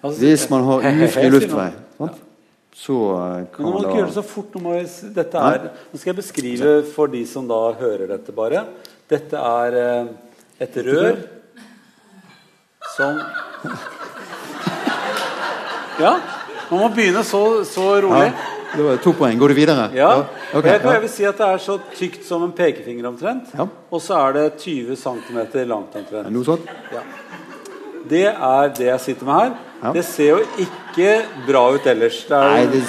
[0.00, 2.26] Altså, Hvis man har ufri luftvei, sant?
[2.80, 4.54] så eh, kan man du ikke da gjøre det så fort.
[4.56, 4.86] Nå, er,
[5.98, 8.64] skal jeg beskrive for de som da hører dette, bare.
[9.10, 10.06] Dette er eh,
[10.64, 11.20] et rør
[12.96, 13.20] som
[16.00, 16.14] Ja.
[16.70, 18.30] Man må begynne så, så rolig.
[18.30, 18.32] ja,
[18.72, 19.36] Det var to poeng.
[19.40, 19.88] Går du videre?
[19.92, 20.10] Ja.
[20.54, 23.50] ok, jeg, jeg vil si at det er så tykt som en pekefinger omtrent.
[23.58, 23.66] Ja.
[23.90, 26.46] Og så er det 20 cm langt omtrent.
[26.46, 26.70] Sånt?
[26.94, 27.02] Ja.
[28.08, 29.58] Det er det jeg sitter med her.
[29.82, 29.92] Ja.
[29.96, 31.12] Det ser jo ikke
[31.46, 32.24] bra ut ellers.
[32.28, 32.82] Det Nei, det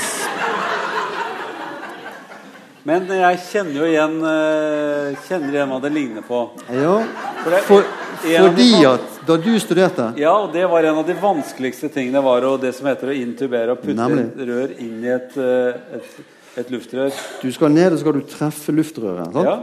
[2.83, 6.39] Men jeg kjenner jo igjen eh, Kjenner igjen hva det ligner på.
[6.73, 6.95] Ja,
[7.43, 7.85] For det- for,
[8.21, 12.21] av fordi at da du studerte Ja, og det var en av de vanskeligste tingene
[12.25, 13.71] var å, det som heter å intubere.
[13.71, 14.25] og putte Nemlig.
[14.33, 16.19] et rør inn i et, eh, et,
[16.57, 17.13] et luftrør.
[17.41, 19.31] Du skal ned og så skal du treffe luftrøret.
[19.33, 19.45] Sant?
[19.45, 19.59] Ja.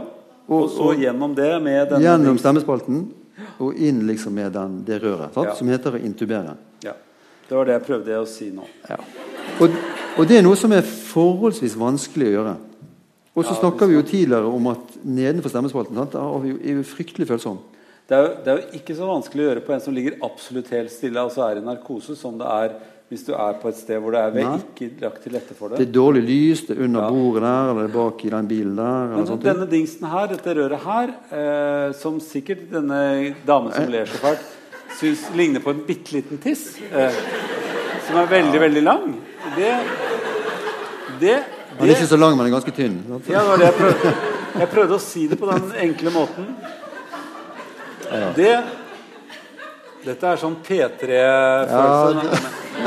[0.49, 3.03] Og så gjennom det med den Gjennom stemmespalten
[3.59, 5.35] og inn liksom med den, det røret?
[5.35, 5.53] Ja.
[5.55, 6.55] som heter å intubere.
[6.83, 6.93] Ja.
[7.49, 8.65] Det var det jeg prøvde å si nå.
[8.89, 8.97] Ja.
[9.59, 9.69] Og,
[10.19, 12.55] og det er noe som er forholdsvis vanskelig å gjøre.
[13.35, 16.13] Og så Ja, snakka vi jo tidligere om at nedenfor stemmespalten sant?
[16.19, 17.61] har vi jo, er vi fryktelig følsomme.
[18.09, 20.15] Det er, jo, det er jo ikke så vanskelig å gjøre på en som ligger
[20.25, 22.73] absolutt helt stille, altså er i narkose, som det er
[23.09, 25.69] hvis du er på et sted hvor det er ved ikke lagt til rette for
[25.73, 25.87] Det det.
[25.87, 27.09] er dårlig lys, det er under Ja.
[27.09, 29.07] bordet der, eller er bak i den bilen der.
[29.15, 29.43] Men sånt.
[29.45, 32.99] denne dingsen her, dette røret her, eh, som sikkert denne
[33.47, 34.45] damen som ler så fælt,
[34.99, 37.19] syns ligner på en bitte liten tiss, eh,
[38.07, 39.13] som er veldig, veldig lang,
[39.55, 39.73] det
[41.19, 41.43] Det,
[41.79, 42.99] Den er ikke så lang, men den er ganske tynn.
[43.27, 44.11] Ja, det var det jeg prøvde.
[44.59, 46.45] Jeg prøvde å si det på den enkle måten.
[48.37, 48.53] Det
[50.05, 52.39] Dette er sånn P3-følelse.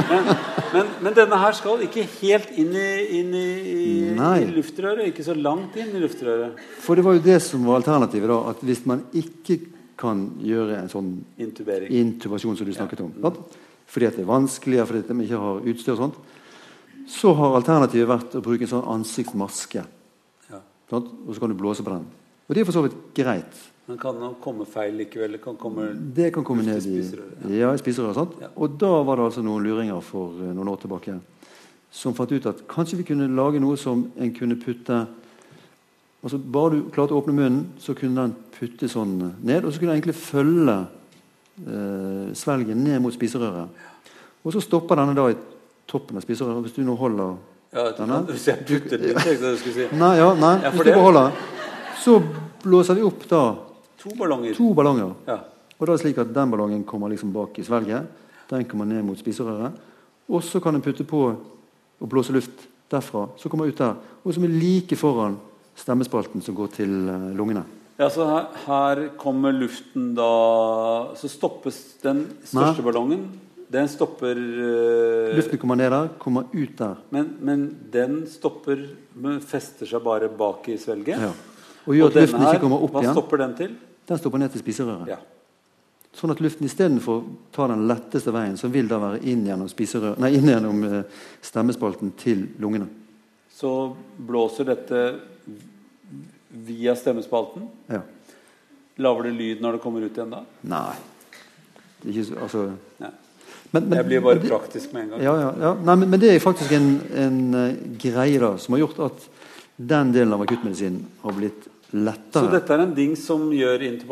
[0.08, 0.30] men,
[0.72, 2.88] men, men denne her skal ikke helt inn i,
[3.18, 3.48] inn i,
[4.16, 5.10] i luftrøret.
[5.10, 6.56] Ikke så langt inn i luftrøret.
[6.80, 8.32] For det var jo det som var alternativet.
[8.32, 9.58] da, At hvis man ikke
[10.02, 11.90] kan gjøre en sånn Intubering.
[12.02, 13.58] intubasjon som du snakket om, sant?
[13.92, 16.22] fordi at det er vanskeligere, fordi de ikke har utstyr og sånt,
[17.12, 19.82] så har alternativet vært å bruke en sånn ansiktsmaske.
[20.50, 20.60] Ja.
[20.92, 22.06] Og så kan du blåse på den.
[22.48, 23.60] Og det er for så vidt greit.
[23.88, 25.34] Men kan det komme feil likevel?
[25.34, 28.14] Det kan komme Det kan komme ned i ja, i spiserøret.
[28.14, 28.36] sant?
[28.40, 28.48] Ja.
[28.56, 31.18] Og da var det altså noen luringer for eh, noen år tilbake
[31.92, 35.02] som fant ut at kanskje vi kunne lage noe som en kunne putte
[36.22, 39.64] altså Bare du klarte å åpne munnen, så kunne den putte sånn ned.
[39.64, 40.76] Og så kunne den egentlig følge
[41.66, 43.68] eh, svelget ned mot spiserøret.
[44.42, 45.36] Og så stopper denne da i
[45.90, 46.62] toppen av spiserøret.
[46.66, 47.34] Hvis du nå holder
[47.72, 49.86] ja, denne Hvis jeg putter den tenkte jeg du skulle si.
[49.96, 51.36] Nei, ja, nei Ja, hvis du beholder
[52.02, 52.18] Så
[52.62, 53.44] blåser vi opp da
[54.02, 54.54] To ballonger.
[54.58, 55.12] to ballonger.
[55.28, 55.38] Ja.
[55.78, 58.08] Og da er det slik at Den ballongen kommer liksom bak i svelget.
[58.50, 59.72] Den kommer ned mot spiserøret.
[60.28, 61.22] Og så kan en putte på
[62.02, 63.28] og blåse luft derfra.
[63.38, 63.94] Så kommer ut der.
[64.24, 65.36] Og som er like foran
[65.78, 67.64] stemmespalten som går til eh, lungene.
[68.00, 72.86] Ja, så her, her kommer luften da Så stoppes den største Nei.
[72.86, 73.26] ballongen.
[73.72, 76.98] Den stopper uh, Luften kommer ned der, kommer ut der.
[77.14, 77.62] men, men
[77.92, 78.82] den stopper
[79.14, 81.20] men fester seg bare bak i svelget.
[81.20, 81.30] Ja.
[81.86, 83.16] Og gjør at denne luften ikke kommer opp hva igjen.
[83.16, 83.72] stopper den til?
[84.08, 85.12] den stopper ned til spiserøret.
[85.12, 85.18] Ja.
[86.12, 87.22] Sånn at luften istedenfor
[87.54, 89.70] tar den letteste veien, som vil da være inn gjennom,
[90.20, 92.90] nei, inn gjennom eh, stemmespalten til lungene.
[93.52, 93.70] Så
[94.20, 95.00] blåser dette
[96.52, 97.68] via stemmespalten.
[97.88, 98.00] Ja.
[99.02, 100.42] Lager det lyd når det kommer ut igjen da?
[100.68, 100.94] Nei.
[102.04, 102.62] Ikke så, altså,
[103.00, 103.10] Nei.
[103.70, 105.22] men, men- Jeg blir bare det- praktisk med en gang.
[105.22, 105.74] Ja, ja, ja.
[105.74, 109.28] Nei, men, men det er faktisk en, en uh, greie da, som har gjort at
[109.78, 112.46] den delen av akuttmedisinen har blitt lettere.
[112.46, 114.02] Så dette er en ding som gjør til-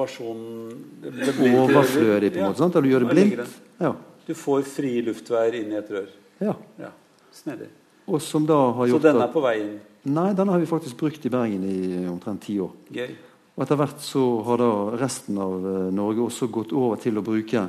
[1.60, 2.58] Overflødig, på en måte.
[2.58, 2.74] sant?
[2.76, 3.58] Eller du gjør det blindt.
[3.80, 3.92] Ja.
[4.26, 6.08] Du får frie luftveier inn i et rør.
[6.40, 6.54] ja.
[6.78, 6.90] Ja,
[7.32, 7.68] Snedig.
[8.06, 9.80] Og som da har gjort Så den er på vei inn.
[10.08, 12.72] Nei, denne har vi faktisk brukt i Bergen i omtrent ti år.
[12.94, 13.10] Gøy.
[13.56, 17.24] Og etter hvert så har da resten av eh, Norge også gått over til å
[17.24, 17.66] bruke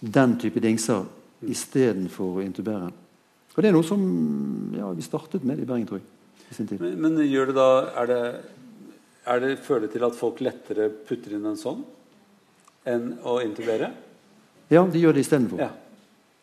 [0.00, 1.04] den type dingser
[1.44, 2.88] istedenfor å intubere.
[3.52, 4.00] Og det er noe som
[4.76, 6.08] ja, vi startet med i Bergen, tror jeg.
[6.48, 6.80] i sin tid.
[6.80, 7.68] Men, men gjør det da
[8.02, 8.20] Er det,
[9.26, 11.84] er det fører det til at folk lettere putter inn en sånn
[12.86, 13.90] enn å intubere?
[14.70, 15.60] Ja, de gjør det istedenfor.
[15.60, 15.72] Ja.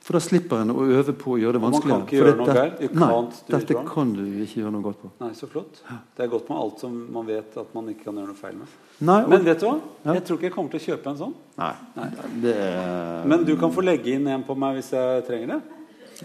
[0.03, 1.97] For da slipper en å øve på å gjøre det vanskeligere.
[1.97, 2.91] man kan ikke gjøre noe det- galt.
[2.93, 3.85] Nei, dette wrong.
[3.87, 5.11] kan du ikke gjøre noe godt på.
[5.21, 5.79] Nei, så flott.
[6.17, 8.55] Det er godt med alt som man vet at man ikke kan gjøre noe feil
[8.57, 8.67] med.
[8.99, 9.79] Nei, og, Men vet du hva?
[10.05, 10.13] Ja.
[10.13, 11.33] Jeg tror ikke jeg kommer til å kjøpe en sånn.
[11.57, 12.09] nei, Nei.
[12.41, 15.61] det Men du kan få legge inn en på meg hvis jeg trenger det.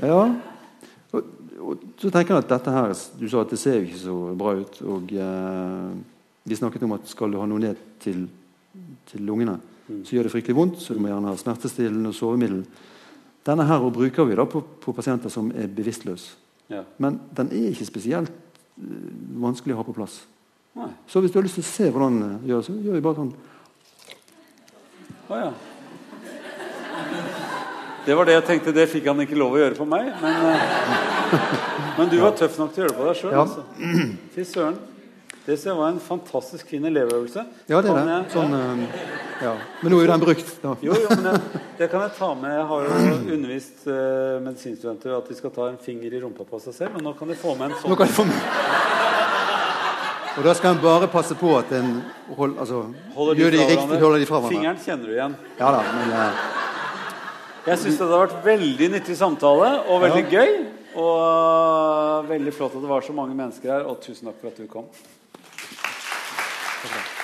[0.03, 0.35] Ja.
[1.13, 1.25] Og,
[1.61, 4.37] og så tenker jeg at dette her Du sa at det ser jo ikke så
[4.37, 4.83] bra ut.
[4.83, 5.95] Og eh,
[6.49, 8.29] vi snakket om at skal du ha noe ned til,
[9.07, 10.03] til lungene, Mm.
[10.05, 10.77] så gjør det fryktelig vondt.
[10.85, 12.67] Så du må gjerne ha smertestillende og sovemiddel.
[13.49, 16.37] Denne her bruker vi da på, på pasienter som er bevisstløse.
[16.69, 16.83] Ja.
[17.01, 19.07] Men den er ikke spesielt eh,
[19.41, 20.21] vanskelig å ha på plass.
[20.77, 20.91] Nei.
[21.09, 23.23] Så hvis du har lyst til å se hvordan det gjøres, så gjør vi bare
[23.23, 23.33] sånn.
[25.29, 25.49] Å ja.
[28.05, 28.73] Det var det jeg tenkte.
[28.77, 30.13] Det fikk han ikke lov å gjøre på meg.
[30.21, 31.57] Men, eh,
[31.99, 33.33] men du var tøff nok til å gjøre det på deg sjøl.
[33.33, 33.47] Ja.
[33.47, 33.65] Altså.
[34.37, 34.79] Fy søren.
[35.49, 37.41] Det synes jeg var en fantastisk fin elevøvelse.
[37.71, 38.17] Ja, det er det.
[38.35, 38.99] Sånn, eh,
[39.47, 39.55] ja.
[39.81, 40.51] Men nå er jo den brukt.
[40.61, 40.75] Da.
[40.85, 42.53] Jo, jo, men jeg, det kan jeg ta med.
[42.53, 42.91] Jeg har jo
[43.33, 43.95] undervist uh,
[44.45, 46.99] medisinstudenter at de skal ta en finger i rumpa på seg selv.
[46.99, 47.97] Men nå kan de få med en Nå sånn.
[47.97, 48.29] kan de få
[50.37, 51.95] Og da skal en bare passe på at en
[52.37, 52.85] hold, altså,
[53.17, 54.53] Holder de gjør de riktig, holder de fra hverandre.
[54.53, 55.43] Fingeren kjenner du igjen.
[55.65, 60.53] Ja da, men Uh, Jeg syns det hadde vært veldig nyttig samtale og veldig gøy.
[61.01, 64.61] Og veldig flott at det var så mange mennesker her, og tusen takk for at
[64.61, 64.93] du kom.
[66.83, 67.18] Takk for det.